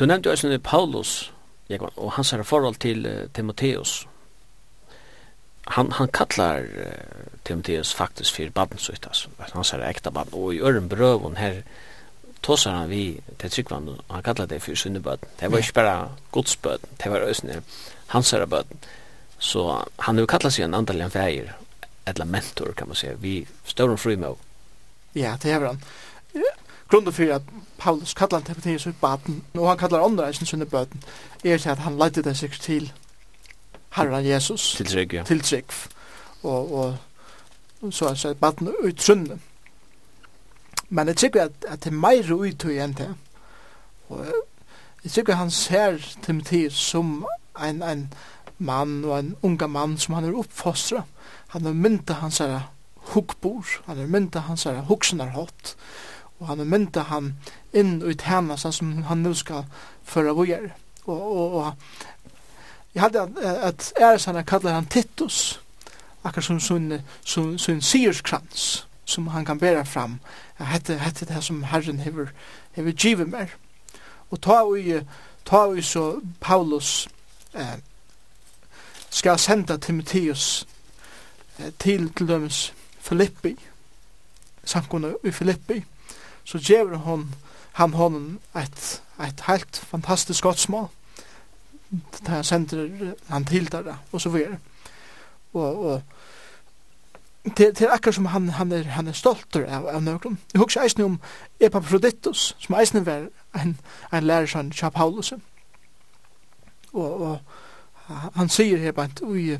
[0.00, 1.32] Du nevnte jo også Paulus,
[1.96, 4.06] og hans her forhold til uh, Timotheus.
[5.68, 9.28] Han, han kallar uh, Timotheus faktisk for badensøyt, altså.
[9.38, 11.60] Han her ekta baden, og i øren brøven her
[12.42, 15.28] tåsar han vi til tryggvann, og han kallar det for sunnebøden.
[15.40, 17.60] Det var ikke bare godsbøden, det var også
[18.06, 18.80] hans her bøden.
[19.38, 21.52] Så han har jo kallat seg en andelig en feir,
[22.06, 24.34] eller mentor kan man säga, vi står om fri med.
[25.12, 25.82] Ja, det har han
[26.90, 27.42] grunden for at
[27.78, 31.02] Paulus kallar han Timotheus ut baden, og han kallar andre eisen sunne bøten,
[31.44, 32.92] er til at han leidde det sikkert til
[33.94, 34.74] Herren Jesus.
[34.76, 35.22] Til trygg, ja.
[35.22, 35.64] Til trygg.
[36.42, 36.96] Og, og
[37.90, 39.38] så er det baden ut sunne.
[40.88, 43.14] Men jeg tykker at, at det er meir uttøy enn det.
[44.08, 44.26] Og
[45.04, 47.26] jeg tykker han ser Timotheus som
[47.62, 48.12] en, en
[48.58, 51.04] mann og en unga mann som han er oppfostra.
[51.54, 52.72] Han er mynda hans her
[53.14, 55.74] hukkbor, han er mynda hans her huksenarhått.
[55.74, 56.09] Og
[56.40, 57.34] og han mynda han
[57.72, 59.64] inn i tænastan som han nu skal
[60.04, 60.70] föra vujer.
[61.04, 61.72] Og, og, og
[62.94, 65.60] jeg hadde at, at æresanna kallar han Titus,
[66.24, 66.92] akkur som sin,
[67.24, 70.20] sin, sin sigerskrans, som han kan bæra fram.
[70.58, 72.26] Hette, hette det som Herren hever,
[72.72, 73.46] hever givet mer.
[74.30, 75.00] Og ta vi,
[75.44, 77.08] ta vi så Paulus
[77.54, 77.78] eh,
[79.10, 80.66] skal senda Timotheus
[81.58, 83.56] eh, til til dømes Filippi,
[84.64, 85.84] samkunna i Filippi,
[86.50, 87.28] så gjør hon,
[87.78, 90.88] han honom et, et helt fantastisk godt små.
[92.26, 94.58] Da han sender han til der, og så videre.
[95.52, 96.02] Og, og
[97.56, 100.38] til, til akkurat som han, han, er, han er stolt av, av nøkron.
[100.52, 101.20] Jeg husker eisen om
[101.60, 103.76] Epaphroditus, som eisen var en,
[104.12, 105.32] en lærer som Kja Paulus.
[106.92, 107.38] Og, og
[108.34, 109.54] han sier her bant i,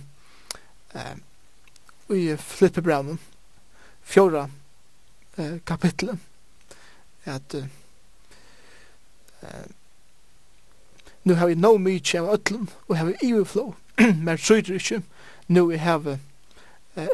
[0.95, 1.15] uh,
[2.17, 3.21] i Filippe Braunen,
[4.03, 4.49] fjorda
[5.39, 6.19] uh, kapitlet,
[7.35, 9.49] at uh,
[11.25, 13.75] nu har vi no mykje av ötlun og har vi iverflå
[14.25, 15.03] men søyder ikkje
[15.49, 16.17] nu vi har uh,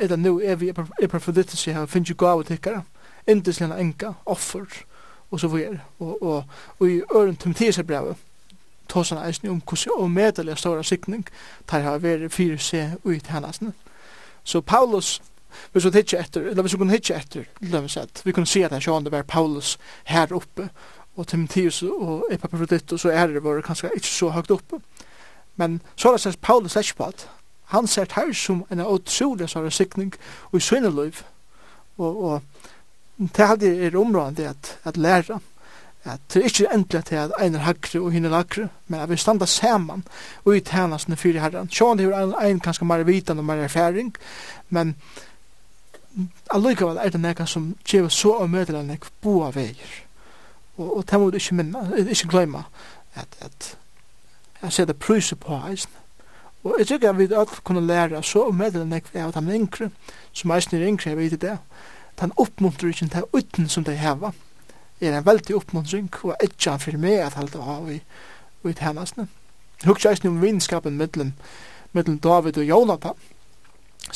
[0.00, 2.82] eller nu er vi epafroditis jeg har finnst jo gav tikkara
[3.26, 4.64] indislega enka, offer
[5.30, 6.44] og så videre og, og,
[6.78, 8.16] og i øren Timotheus brevet
[8.88, 11.26] tåsana eisen om hvordan medelig stora sikning
[11.68, 13.72] tar har vært fyrir se ut hennasne
[14.44, 15.22] så Paulus
[15.72, 18.22] Vi så hitje etter, eller vi kunne hitje etter, lømsett.
[18.24, 20.68] Vi kunne se at han sjåan det var Paulus her oppe,
[21.16, 24.80] og Timotheus og Epaphroditus og ærer var kanskje ikke så høyt oppe.
[25.56, 27.28] Men så er det sett Paulus ikke på at
[27.72, 30.12] han ser her som en utrolig sånn sikning
[30.52, 31.22] og i sønne liv.
[31.96, 32.40] Og, og
[33.18, 35.40] det hadde er området at, at lære
[36.06, 39.10] at det er ikke endelig til at en er hakre og henne lakre, men at
[39.10, 40.04] vi standa saman
[40.44, 41.70] og i tjenestene fyrir herren.
[41.72, 44.12] Sjån det er en, en kanskje mer vitan og mer erfaring,
[44.70, 44.94] men
[46.50, 49.92] allikevel er det nekka som kjever så av mødela nek boa veier.
[50.76, 52.64] Og, og det må du ikke minna, ikke gløyma
[53.14, 53.76] at, at
[54.62, 55.92] jeg ser det pryset på eisen.
[56.64, 59.90] Og jeg tykker at vi alle kunne lære så av mødela nek av den yngre,
[60.32, 61.58] som eisen er yngre, jeg vet det,
[62.20, 64.32] den oppmuntrer ikke til uten som de heva.
[65.00, 68.00] er en veldig oppmuntring, og ikke han fyrir meg at halda av i,
[68.64, 69.28] i tjenestene.
[69.84, 71.34] Hukk eisen om vinskapen mellom,
[71.92, 73.14] mellom David og Jonathan,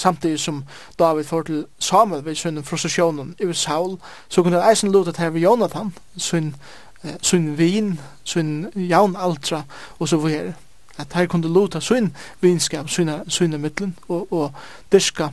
[0.01, 0.65] samtidig som
[0.99, 3.99] David får til Samuel ved sin frustrasjonen i Saul,
[4.29, 6.57] så kunne han eisen lutet til ved Jonathan, sin,
[7.05, 9.63] eh, sin vin, sin jaun altra,
[9.99, 10.55] og så videre.
[10.99, 14.53] At her kunne luta sin vinskap, sin, sin middelen, og, og
[14.93, 15.29] diska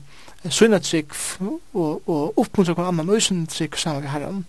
[0.50, 1.12] sin trygg,
[1.74, 4.46] og, og oppmuntra hver annan øysen trygg saman med herren.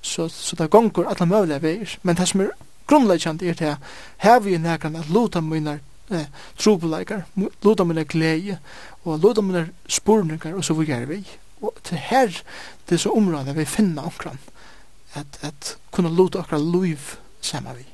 [0.00, 2.48] Så, så det gongur alle mulige veier, men det som er
[2.86, 3.76] grunnleggjant er det
[4.16, 5.78] her vi er nærkant at luta minar
[6.10, 6.28] eh,
[6.58, 7.24] trobeleikar,
[7.64, 8.58] luta mine glede,
[9.04, 11.20] og luta mine spurningar, og så vi gjør vi.
[11.62, 12.42] Og til her,
[12.88, 14.38] det er så området vi finner omkran,
[15.14, 17.86] at, at kunne luta akkurat liv saman vi.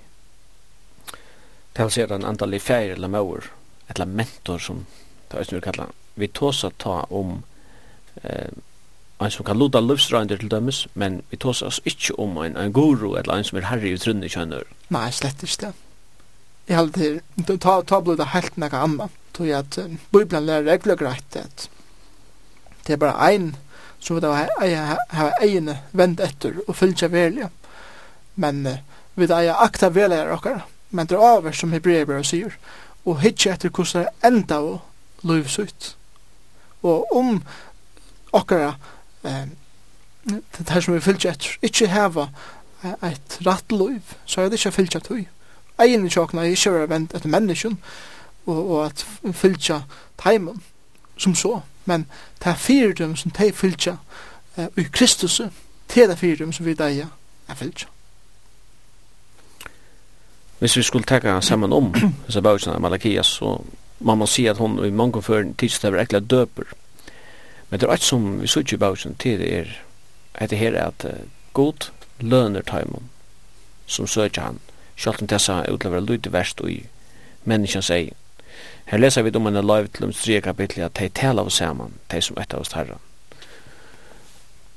[1.72, 3.48] Det vil si at en antall i feir eller mauer,
[3.88, 4.84] eller mentor som
[5.32, 7.38] det er snur kallar, vi tåsa ta om
[8.22, 8.52] eh,
[9.18, 12.72] en som kan luta livsrøyndir til dømes, men vi tåsa oss ikkje om en, en
[12.72, 14.66] guru eller en som er herri i trunni kjønner.
[14.92, 15.72] Nei, slett ikke det
[16.68, 17.20] jeg held til,
[17.58, 21.36] ta, ta blod det helt nekka anna, tog jeg at uh, Bibelen lærer regler greit
[21.36, 21.68] at
[22.86, 23.52] det er bare ein
[24.02, 27.48] som vil ha egin vend etter og fylgja velja,
[28.34, 28.64] men
[29.14, 32.56] vi da er akta velja okkar, men det er avver som Hebreabra sier,
[33.06, 35.92] og hitje etter hvordan det enda og løyvsutt.
[36.82, 37.36] Og om
[38.34, 38.74] okkara
[39.22, 39.46] eh,
[40.24, 42.28] det her som vi fylgja etter, ikkje heva
[43.06, 45.24] eit ratt løyv, så er det ikkje fylgja etter,
[45.78, 47.78] egen tjokna er ikke være vendt etter menneskjen,
[48.46, 49.82] og, og at fylkja
[50.22, 50.62] teimen
[51.16, 52.06] som så, men
[52.38, 53.96] det er fyrdom som de fylkja
[54.56, 55.40] eh, i Kristus,
[55.94, 57.08] det er fyrdum som vi deia
[57.48, 57.88] er fylkja.
[60.58, 61.90] Hvis vi skulle takka saman om
[62.26, 63.56] disse bøkene av Malakias, så
[64.00, 66.70] man må si at hon i mange før tidsstøver ekla døper.
[67.70, 69.72] Men det er alt som vi sier i bøkene til det er,
[70.34, 73.10] at det her er at uh, god løner teimen
[73.86, 74.60] som søker han
[75.03, 76.84] Sjalt om tessa utlever lute verst og
[77.48, 78.12] menneskjan seg.
[78.86, 81.96] Her leser vi om en live til om tre kapitlet at de taler oss sammen,
[82.12, 82.98] de som etter oss herre.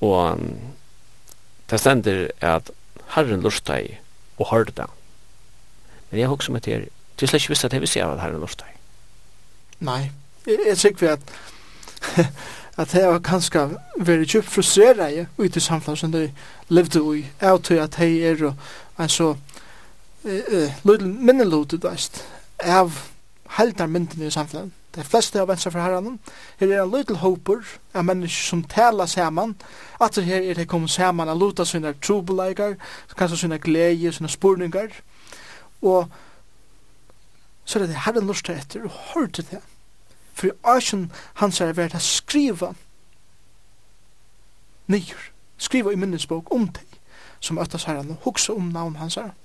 [0.01, 0.41] Og
[1.69, 2.71] det stender at
[3.15, 3.99] herren lurt deg
[4.37, 4.89] og hørte det.
[6.09, 8.41] Men jeg har også meg til, til slett ikke visste at jeg visste at herren
[8.41, 8.73] lurt deg.
[9.85, 10.01] Nei,
[10.47, 11.35] jeg er sikker vi at
[12.77, 13.59] at jeg var ganske
[13.97, 16.25] veldig kjøpt frustreret i ute i samfunnet som de
[16.67, 18.51] levde i, jeg tror at jeg er
[18.99, 19.35] en så
[20.25, 22.23] lille minnelutet dæst
[22.59, 22.93] av
[23.57, 24.73] heldar myndene i samfunnet.
[24.95, 26.19] De fleste av venstre fra herren,
[26.59, 29.55] her er en lille hoper av mennesker som taler saman,
[30.01, 32.77] at her er de kommet saman og luta sine trobeleikar,
[33.17, 34.95] kanskje sine glede, sine spurningar,
[35.81, 36.07] og
[37.65, 39.61] så er det herren lust etter og hør til det.
[40.33, 41.11] For i æsjen
[41.41, 42.73] hans er vært å skriva
[44.87, 46.85] nyer, skriva i minnesbok om det,
[47.39, 49.35] som øttes herren og hukse om navn hans herren.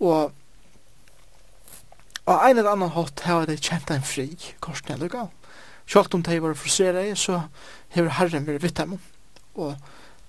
[0.00, 0.32] Og
[2.28, 4.26] Og ein eller annan hatt hava dei kjent ein fri,
[4.60, 5.30] korsen eller gal.
[5.88, 7.46] Sjalt om dei var frustrerade, så
[7.94, 8.98] hever herren vært vitt dem.
[9.56, 9.78] Og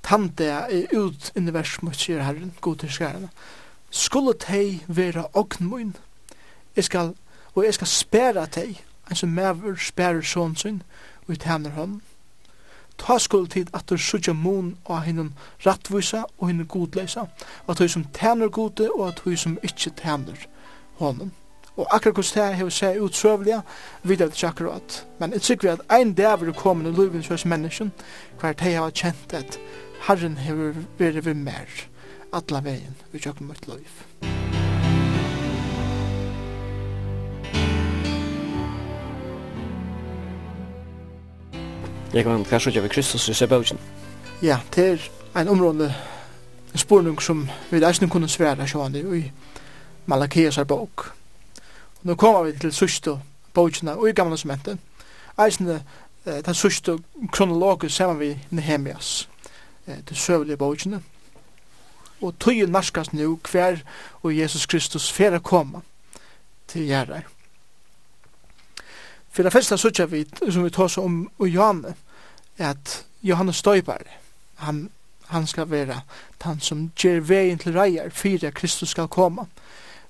[0.07, 3.27] tante er ut univers mot sier herren, god til skærene.
[3.91, 5.91] Skulle dei vera ognmoin,
[6.77, 7.11] jeg skal,
[7.51, 10.79] og jeg skal spæra dei, en som mever spærer sånn sin,
[11.27, 11.99] og i tæner hånden,
[12.99, 15.33] ta skulle tid at du sutja mun av hinnan
[15.65, 17.25] rattvisa og hinnan godleisa,
[17.65, 20.47] og at du som tæner gode og at du som ikkje tæner
[20.99, 21.31] honom.
[21.77, 23.61] Og akkurat hos det har vi sett utsøvelige,
[24.03, 25.07] videre til akkurat.
[25.19, 27.91] Men jeg tykker vi at ein dag vil komme i livet hos mennesken,
[28.39, 29.59] hver de har kjent at
[30.07, 30.55] Herren har
[30.99, 31.67] vært ved mer,
[32.33, 34.38] atla veien, vi tjøkken mot liv.
[42.13, 43.79] Jeg kan man kanskje ved Kristus i Sebaugen.
[44.41, 45.95] Ja, det er en område,
[46.73, 49.31] en spurning som vi eisen kunne svære sjående i
[50.05, 51.13] Malakias er bok.
[52.03, 53.19] Nå kommer vi til sørste
[53.53, 54.79] bøkene og i gamle sementen.
[55.45, 56.97] Eisen eh, den sørste
[57.31, 59.29] kronologen sammen vi Nehemias,
[59.87, 61.03] eh, de søvlige bøkene.
[62.21, 63.77] Og tøyen narskas nu hver
[64.23, 65.79] og Jesus Kristus fyrir koma
[66.67, 67.38] til gjerrar.
[69.31, 71.95] For det første så vi, som vi tar om og Johanne,
[72.57, 74.01] at Johannes Støybar,
[74.55, 74.89] han,
[75.27, 76.01] han skal være
[76.41, 79.45] han som ger veien til reier, fyra Kristus skal komme.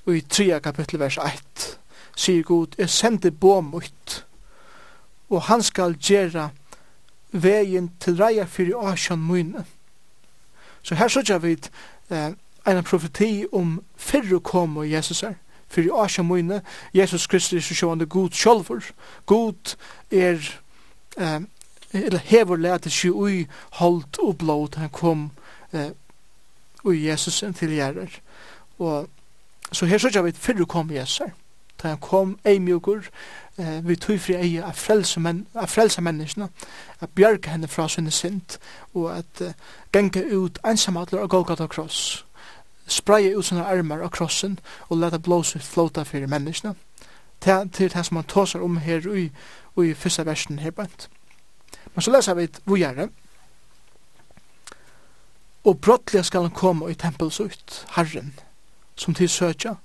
[0.06, 1.80] Og i 3 kapitel vers 1
[2.20, 4.26] sier Gud, jeg sender bom mot,
[5.30, 6.50] og han skal gjøre
[7.32, 9.66] veien til reier fyra asjon mine.
[10.84, 11.58] Så her så vi
[12.10, 12.32] eh,
[12.68, 15.34] en profeti om fyrre kom og Jesus er
[15.70, 16.62] fyrir asja møyne,
[16.94, 18.92] Jesus Kristus er sjående god sjolver,
[19.26, 19.76] god
[20.12, 20.42] er,
[21.18, 21.40] eh,
[21.94, 23.48] eller hever letet seg ui
[23.80, 25.30] holdt og blod, han kom
[25.74, 25.92] eh,
[26.84, 28.20] ui Jesus til gjerrer.
[28.80, 29.10] Og
[29.72, 31.36] så her sørger vi fyrir kom Jesus her,
[31.82, 33.04] da han kom ei mjukur,
[33.58, 36.50] eh, vi tog fri ei a frelse, men, a frelse menneskene,
[37.02, 38.60] a bjerge henne fra sinne sint,
[38.94, 39.54] og at eh,
[39.94, 42.26] genga ut ensamhatler og Golgata kross,
[42.90, 44.60] spreie ut sina armar av krossen
[44.90, 46.76] og leta blåse flota fyrir menneskene.
[47.40, 49.30] Til det som han tåsar om her i,
[49.80, 51.10] i fyrsta versen her bant
[51.96, 53.10] Men så leser vi et.
[55.64, 58.34] Og brottliga skal han komme i tempels ut, Herren,
[58.96, 59.76] som til søtja,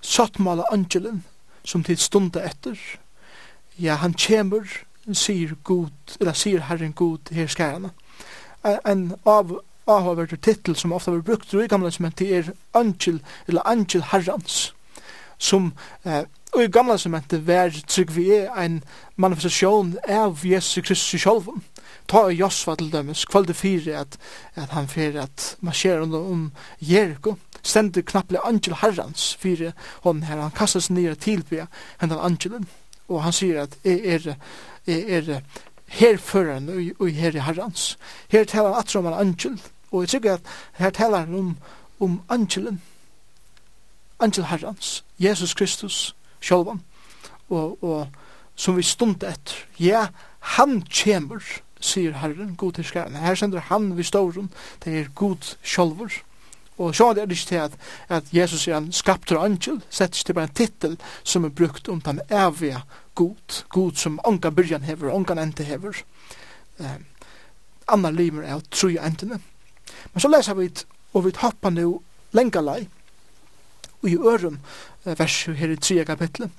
[0.00, 1.24] sattmala angelen,
[1.64, 2.78] som til stunda etter.
[3.78, 4.66] Ja, han kjemur,
[5.12, 7.90] sier god, eller sier Herren god, her skærana.
[8.64, 14.02] En av avhåverter titel som ofta var brukt i gamla testamentet er angel, eller angel
[14.12, 14.74] herrans,
[15.38, 15.72] som
[16.04, 16.24] eh,
[16.56, 18.78] og i gamla testamentet var trygg er en
[19.20, 21.60] manifestasjon av Jesus Kristus sjolven.
[22.08, 24.16] Ta i Josva til dømes, kvalde fire at,
[24.54, 26.46] at han fyrir at marsjerer under om
[26.80, 27.34] Jericho,
[27.66, 29.74] stendur knapple angel herrans fyrir
[30.04, 31.66] hon her, han kastar seg nere tilbya
[32.00, 32.68] hendan angelen,
[33.10, 34.36] og han sier at er,
[34.86, 35.32] er, er
[35.98, 37.96] herføren og, og her herrans.
[38.32, 39.58] Her talar han atrom en angel,
[39.92, 40.40] Og jeg tykker at
[40.72, 41.56] her taler han om,
[42.00, 42.82] om angelen,
[44.20, 46.82] angel herrans, Jesus Kristus, sjálvan,
[47.48, 48.08] og, og
[48.56, 49.56] som vi stund etter.
[49.78, 50.06] Ja,
[50.56, 51.42] han kjemur,
[51.80, 53.16] sier Herren, god til skæren.
[53.16, 54.50] Her sender han vi ståren,
[54.84, 56.22] det er god sjálfur.
[56.78, 57.72] Og så er det ikke til at,
[58.08, 62.00] at Jesus er en skaptur angel, settes til bare en titel som er brukt om
[62.00, 62.82] den evige
[63.14, 66.02] god, god som ongan byrjan hever, ongan ente hever.
[66.78, 67.00] eh,
[67.88, 69.40] Anna limer er tru entene.
[70.12, 70.70] Men så leser vi,
[71.12, 72.00] og vi hoppar nu
[72.36, 72.86] lenga lei,
[74.02, 74.60] og i ørum
[75.04, 76.04] vers her i 3.
[76.04, 76.50] kapitlet.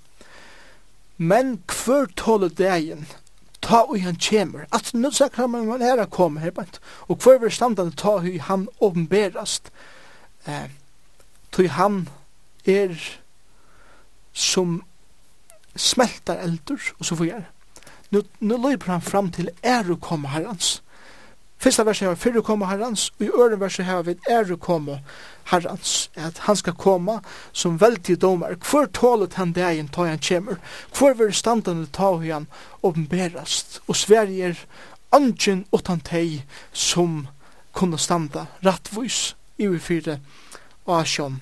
[1.17, 3.07] Men hver tåle degen,
[3.61, 4.67] ta og han kjemur.
[4.73, 6.51] At nu sakra man man er a koma her,
[7.07, 9.71] og hver ver standande ta og han åpenberast.
[10.47, 10.69] Eh,
[11.51, 12.09] tog han
[12.65, 12.95] er
[14.33, 14.83] som
[15.75, 17.45] smeltar eldur, og så får jeg.
[18.11, 20.81] Nu, nu løyper han fram til er å komme herrans.
[21.57, 24.99] Fyrsta verset her, fyrre komme herrans, og i øren verset her vil ære komme
[25.49, 27.19] herrans, at han skal komme
[27.51, 28.53] som veldig domar.
[28.69, 30.55] Hvor tålet han dagen ta han kommer?
[30.97, 32.47] Hvor vil standande ta han
[32.83, 33.81] åpenberast?
[33.87, 34.65] Og Sverige er
[35.11, 36.43] angen utan teg
[36.73, 37.27] som
[37.73, 40.19] kunne standa rattvois i vi fire
[40.85, 41.41] og asjon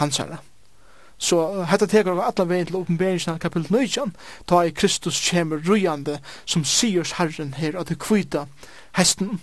[0.00, 0.38] hans herra.
[1.18, 4.12] Så hetta tekur við alla vegin til Openbaringina kapitel 19,
[4.48, 8.44] ta i Kristus kemur rujande som sigurs Herren her at kvita
[8.98, 9.40] hesten.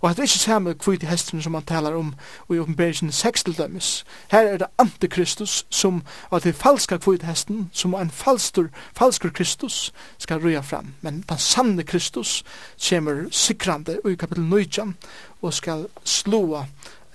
[0.00, 2.12] Og hetta er ikki sama kvita hesten som man talar om
[2.52, 4.04] i Openbaringina 6 til dømis.
[4.30, 6.02] Her er det antikristus som
[6.32, 10.94] at det falska kvita hesten som ein falstur, falskur Kristus skal ruja fram.
[11.00, 12.44] Men den sanne Kristus
[12.78, 14.96] kemur sikrande i kapitel 19
[15.42, 16.66] og skal slua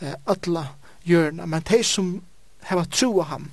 [0.01, 0.67] eh, alla
[1.03, 1.45] hjørna.
[1.45, 2.21] Men de som
[2.69, 3.51] heva trua ham,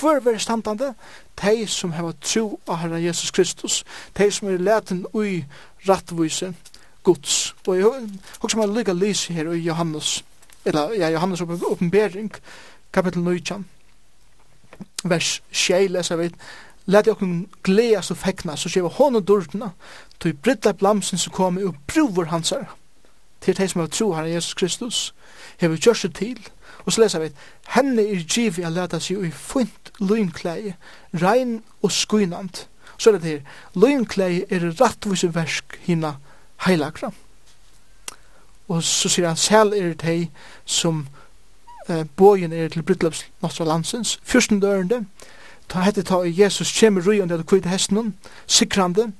[0.00, 0.94] Hvor er standande?
[1.42, 3.84] De som har tro av Herre Jesus Kristus.
[4.18, 5.44] De som er leten ui
[5.88, 6.54] rattvise
[7.02, 7.54] Guds.
[7.66, 7.84] Og jeg
[8.42, 10.24] har som lykka lyse her i Johannes,
[10.64, 12.32] eller ja, Johannes oppenbering,
[12.92, 13.66] kapitel 19,
[15.04, 16.30] vers 6, leser vi,
[16.86, 19.70] Læt jag kun gleas og fekna, så skjeva hon och dörrna
[20.18, 22.66] till britta blamsen som kom og provar hans här
[23.40, 25.14] till det som har tro här Jesus Kristus,
[25.60, 26.48] har gjort sig til,
[26.84, 27.30] Og så leser vi,
[27.76, 30.76] henne er givi a leta seg i funt lynkleie,
[31.22, 32.66] rein og skuinant.
[32.98, 33.42] Så er det her,
[33.74, 36.16] lynkleie er rattvise versk hina
[36.66, 37.12] heilagra.
[38.68, 40.30] Og så sier han, sel er det hei
[40.64, 41.06] som
[41.88, 45.04] eh, bojen er til Brytlops nostra landsens, fyrsten dørende,
[45.68, 48.14] ta hette ta Jesus kjemur rui under kvite hesten,
[48.46, 49.10] sikrande,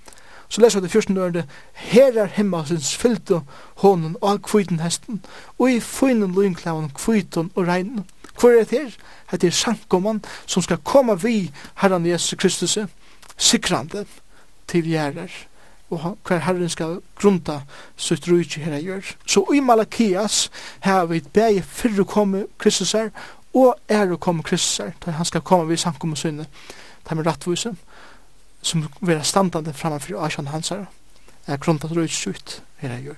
[0.53, 3.39] Så leser vi det første nøyre, her er himmelsens fyllte
[3.81, 5.23] hånden og kviten hesten,
[5.59, 8.05] og i fynen lynklaven, kviten og regnen.
[8.41, 8.91] Hvor er det her?
[9.33, 11.51] Det er sankomman som skal komme vi
[11.81, 12.79] Herren Jesus Kristus,
[13.37, 14.05] sikrande
[14.69, 15.33] til gjerder,
[15.91, 17.63] og hver Herren skal grunta
[17.97, 19.09] sitt rujtje her gjør.
[19.27, 20.51] Så i Malakias
[20.81, 23.09] har vi bæg fyrre komme Kristus her,
[23.55, 26.45] og er å komme Kristus her, da han skal komme vi sankomman sinne,
[27.09, 27.73] ta er med rattvise
[28.63, 30.87] som vil vera standande framfor Ashan Hansar
[31.47, 33.17] er är grundat röjt ut jeg gjør.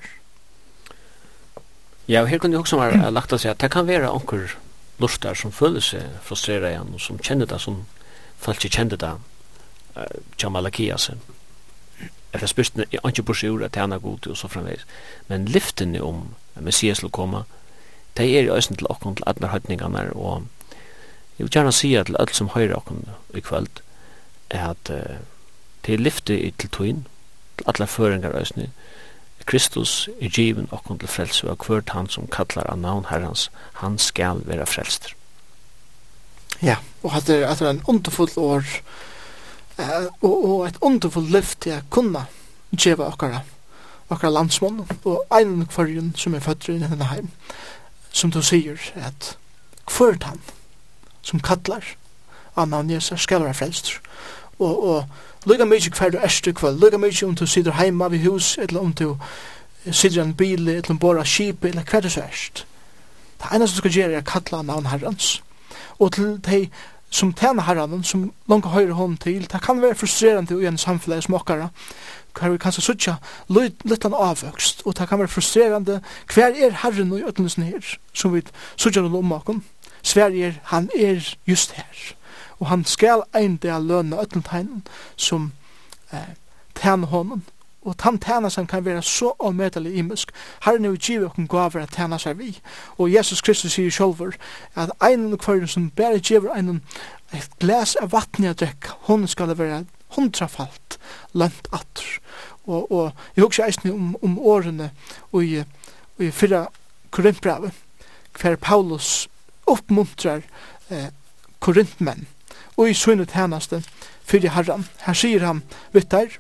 [2.09, 4.57] Ja, og her kunne jeg også ha lagt å si at det kan være onkur
[5.01, 7.85] lustar som føler seg frustrera igjen og som kjenner det som
[8.39, 9.13] folk ikke kjenner det
[9.97, 11.19] uh, til Malakia seg
[12.35, 14.85] eller spørsmålet er ikke borsi ur at han er god og så framveis
[15.31, 17.45] men lyftene om Messias vil komme
[18.19, 20.47] det er i øyne til åkken til alle høytningene og
[21.39, 23.83] jeg vil gjerne si til alle som høyre åkken i kveld
[24.51, 25.23] er at uh,
[25.85, 27.05] til lyfte i til tøyn,
[27.59, 28.71] til alla føringar æsni,
[29.45, 33.51] Kristus er given okkon til frelse, og hvert han som kallar av navn herrans,
[33.83, 35.13] han skal være frelster.
[36.63, 38.65] Ja, og at det er en underfull år,
[40.23, 42.25] og, og et underfull lyft til å kunne
[42.73, 43.43] djeva okkara,
[44.09, 47.29] okkara landsmån, og ein kvarjen som er født i denne heim,
[48.13, 49.35] som du sier, at
[49.91, 50.41] hvert han
[51.25, 51.85] som kallar
[52.57, 54.01] av navn Jesus skal være frelster,
[54.59, 55.05] og, og
[55.47, 58.81] lukka mykje hver du erste kvöld, lukka mykje om du sitter heima vid hus, eller
[58.81, 59.17] om du
[59.91, 62.67] sitter i en bil, eller om bora skip eller hver du så erst.
[63.43, 65.43] Det ene som du skal gjøre er kalla navn herrans
[65.99, 66.69] Og til de
[67.11, 71.23] som tjener herran som langt høyre hånd til, det kan være frustrerende i en samfunn
[71.23, 71.69] som okkara,
[72.35, 73.15] hver vi kanskje suttja
[73.49, 76.01] litt an avvøkst, og det kan være frustrerende,
[76.35, 78.43] hver er herren og i øtlensen her, som vi
[78.77, 79.63] suttja om okkon,
[80.03, 82.15] Sverige, han er just her
[82.59, 84.87] og han skal ein del lønne øtlentegnen
[85.17, 85.53] som
[86.13, 86.35] eh,
[86.75, 87.43] tæn honom
[87.85, 90.33] og tann som kan være så omøtelig imisk.
[90.65, 92.61] her er jo givet okken gaver at tæna seg vi.
[92.99, 94.33] Og Jesus Kristus sier sjolver
[94.75, 96.83] at ein og kvarn som bare giver ein
[97.33, 99.85] et glas av vatten jeg drekk, hon skal det være
[100.17, 100.99] hundrafalt
[101.35, 102.21] lønt atter.
[102.67, 104.91] Og, og jeg husker eisne om, om årene
[105.33, 105.65] og i,
[106.19, 106.69] i fyrra
[107.11, 107.73] korintbrevet,
[108.41, 109.29] hver Paulus
[109.67, 110.43] oppmuntrar
[110.91, 111.11] eh,
[111.61, 112.27] korintmenn
[112.77, 113.83] og i sønne tjeneste
[114.25, 114.87] fyrir herran.
[115.07, 115.63] Her sier han,
[115.93, 116.39] vittar,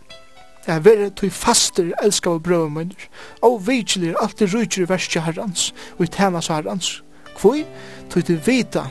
[0.66, 3.08] Jeg verre tog faster elskar og brøve munner,
[3.44, 7.02] og vidtjelir alt det rujtjer i verskje herrans, og i tjenas herrans.
[7.36, 7.66] Kvoi
[8.10, 8.86] tog du vita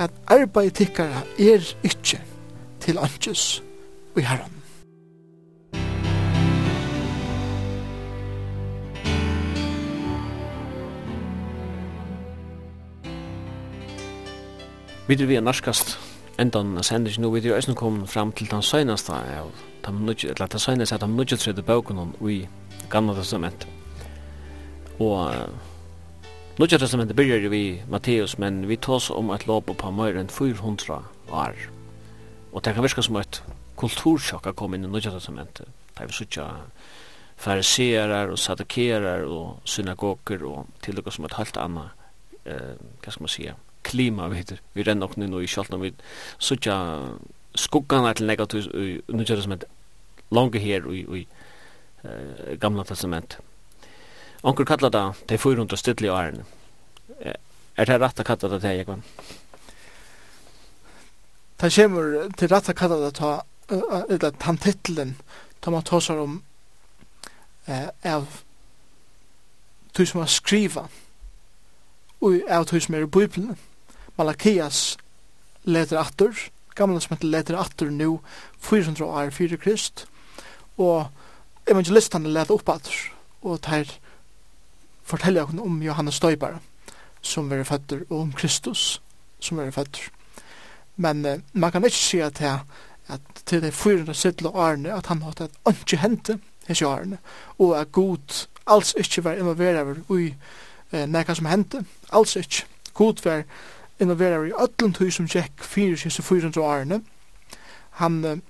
[0.00, 2.22] at arbeid tikkara er ikkje
[2.80, 3.60] til anges
[4.14, 4.58] og i herran.
[15.08, 16.11] Vi er vi er narskast
[16.42, 20.62] endan av sendingen, og vi er også kommet fram til den søgnaste av eller den
[20.62, 22.46] søgnaste av den nødje tredje bøkken bøkene i
[22.90, 23.66] Gamla Testament.
[25.00, 25.34] Og
[26.58, 31.02] nødje testamentet begynner vi Matteus, men vi tås om et lov på mer enn 400
[31.30, 31.68] år.
[32.52, 33.42] Og det kan virka som et
[33.76, 35.66] kultursjokk har kommet inn i nødje testamentet.
[35.94, 36.70] Det er vi suttet
[37.42, 41.88] fariserar og sadukerar og synagoger og til som et halvt anna,
[42.46, 43.54] eh, hva skal man sige,
[43.92, 44.60] klima vi heter.
[44.72, 45.92] Vi renner nok nu i kjoltan, vi
[46.40, 46.76] sutja
[47.54, 48.68] skuggana til negativ,
[49.12, 49.66] nu kjøres med
[50.32, 51.26] lange her i
[52.04, 53.38] uh, gamla testament.
[54.42, 56.42] Onkur kallar det de 400 stidli åren.
[57.76, 59.04] Er det rett å kalla det til, Jekvann?
[61.62, 63.30] Det kommer til rett å kalla det ta,
[63.70, 65.14] eller tan titlen,
[65.62, 66.40] ta man tåsar om
[67.66, 68.42] eh, av
[69.96, 70.88] du som har skriva,
[72.20, 73.56] og av du som er i Bibelen.
[74.18, 74.98] Malakias
[75.64, 76.36] leter atter,
[76.74, 78.18] gamla som heter leter atter nu,
[78.60, 80.06] 400 år fyrir krist,
[80.78, 81.08] og
[81.70, 82.96] evangelistene leter opp atter,
[83.42, 83.88] og tar
[85.04, 86.60] forteller oss om Johannes Støybara,
[87.22, 89.00] som er føtter, og om Kristus,
[89.40, 90.08] som er føtter.
[90.96, 92.60] Men uh, man kan ikke si at det
[93.10, 96.38] at til de 400 sidla årene, at han hatt et ønske hente
[96.68, 97.18] hese årene,
[97.58, 100.34] og at Gud alls ikke var involverer i
[100.92, 102.64] uh, nekka som hente, alls ikke.
[102.94, 103.42] Gud var
[104.02, 107.00] innoverar i öllum tøy som tjekk fyrir sisse 400 årene.
[108.00, 108.42] Han,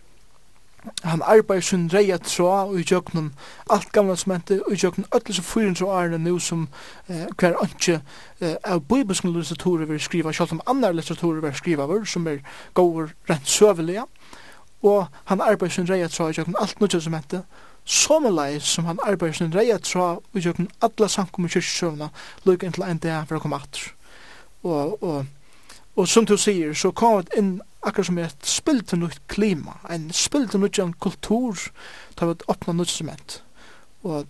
[1.02, 3.32] han arbeider sin reia tråd og i tjøknum
[3.70, 6.68] alt gamla smente og i tjøknum öllum som 400 årene nu som
[7.08, 11.86] eh, hver anki eh, av bibelsk litteraturer vil skriva, sjalt om annar litteraturer vil skriva
[11.90, 12.42] vår som er
[12.74, 14.06] gåur rent søvelige
[14.82, 17.42] og han arbeider sin reia tråd i tjøknum alt nudja som hente
[17.84, 22.10] sommerleis som han arbeider sin reia tråd i tjøknum alla sankum i kyrkjøvna
[22.46, 23.92] lukka inntil en dag for å komme atter
[24.62, 25.41] og, og
[25.96, 30.08] Og som du sier, så kom det inn akkurat som et spilte nytt klima, en
[30.14, 31.58] spilte nytt en kultur,
[32.16, 33.42] da vi åpna nytt sement.
[34.02, 34.26] Og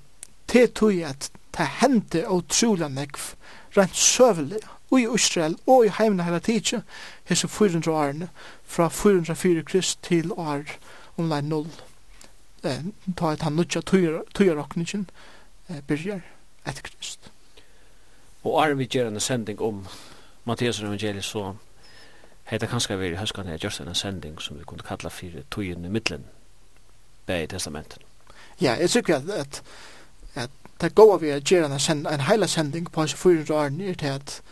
[0.52, 3.34] det tog jeg at det hendte utrolig nekv,
[3.76, 6.82] rent søvelig, og i Israel, og i heimene hele tiden,
[7.24, 8.28] hese 400 årene,
[8.64, 10.64] fra 404 krist til år
[11.16, 11.66] omlein 0.
[12.64, 12.84] Eh,
[13.16, 15.06] ta et han nødja tøyerokningen
[15.68, 16.20] eh, byrjar
[16.66, 17.30] etter krist.
[18.44, 19.86] Og er vi gjør en sending om
[20.44, 21.54] Mattias evangeliet så
[22.50, 25.84] heita kanskje vi i høskan her just en sending som vi kunne kalla for tøyen
[25.84, 26.24] i middelen
[27.26, 28.02] bei testamenten.
[28.60, 29.62] Ja, jeg sykker at, at,
[30.34, 34.02] at det går vi at gjøre en, en heila sending på hans 400 år nyrt
[34.02, 34.42] at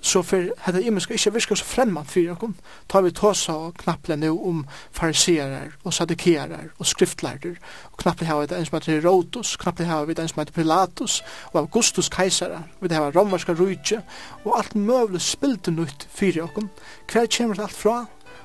[0.00, 2.54] så for hetta imiska ikkje virka så fremmant fyrir okkum,
[2.88, 4.62] ta vi tåsa knapple nu om
[4.96, 7.58] fariserar og sadikerar og skriftlærder,
[7.92, 11.20] og knapple hava vi det som heter Herodos, knapple hava vi det som heter Pilatus
[11.52, 14.02] og Augustus keisara vi hava romerska rujtje,
[14.44, 16.70] og alt møvle spilte nytt fyrir okkum,
[17.12, 17.98] hver kjemur det alt fra,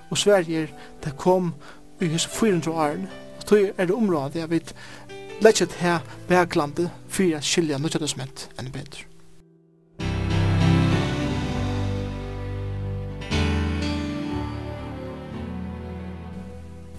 [0.10, 0.68] og Sverige
[1.04, 1.54] det kom
[2.02, 3.08] i hos 400 åren,
[3.40, 4.76] og tog er det området jeg vet,
[5.42, 9.13] Let's her Berglandet fyrir skilja nødvendigvis enn betur.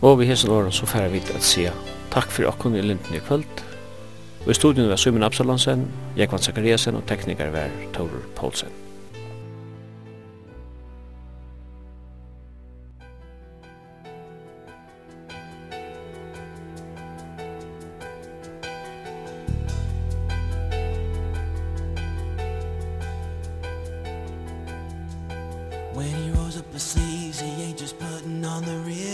[0.05, 1.71] Og vi hesen åren så færre vidt at sia
[2.13, 3.63] takk for okkon i linden i kvöld.
[4.45, 8.69] Og i studien var Simon Absalonsen, Jekvann Zakariasen og tekniker var Torur Poulsen.
[25.95, 29.14] When he rose up the sleeves, he ain't just putting on the real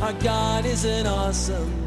[0.00, 1.84] Our God is an awesome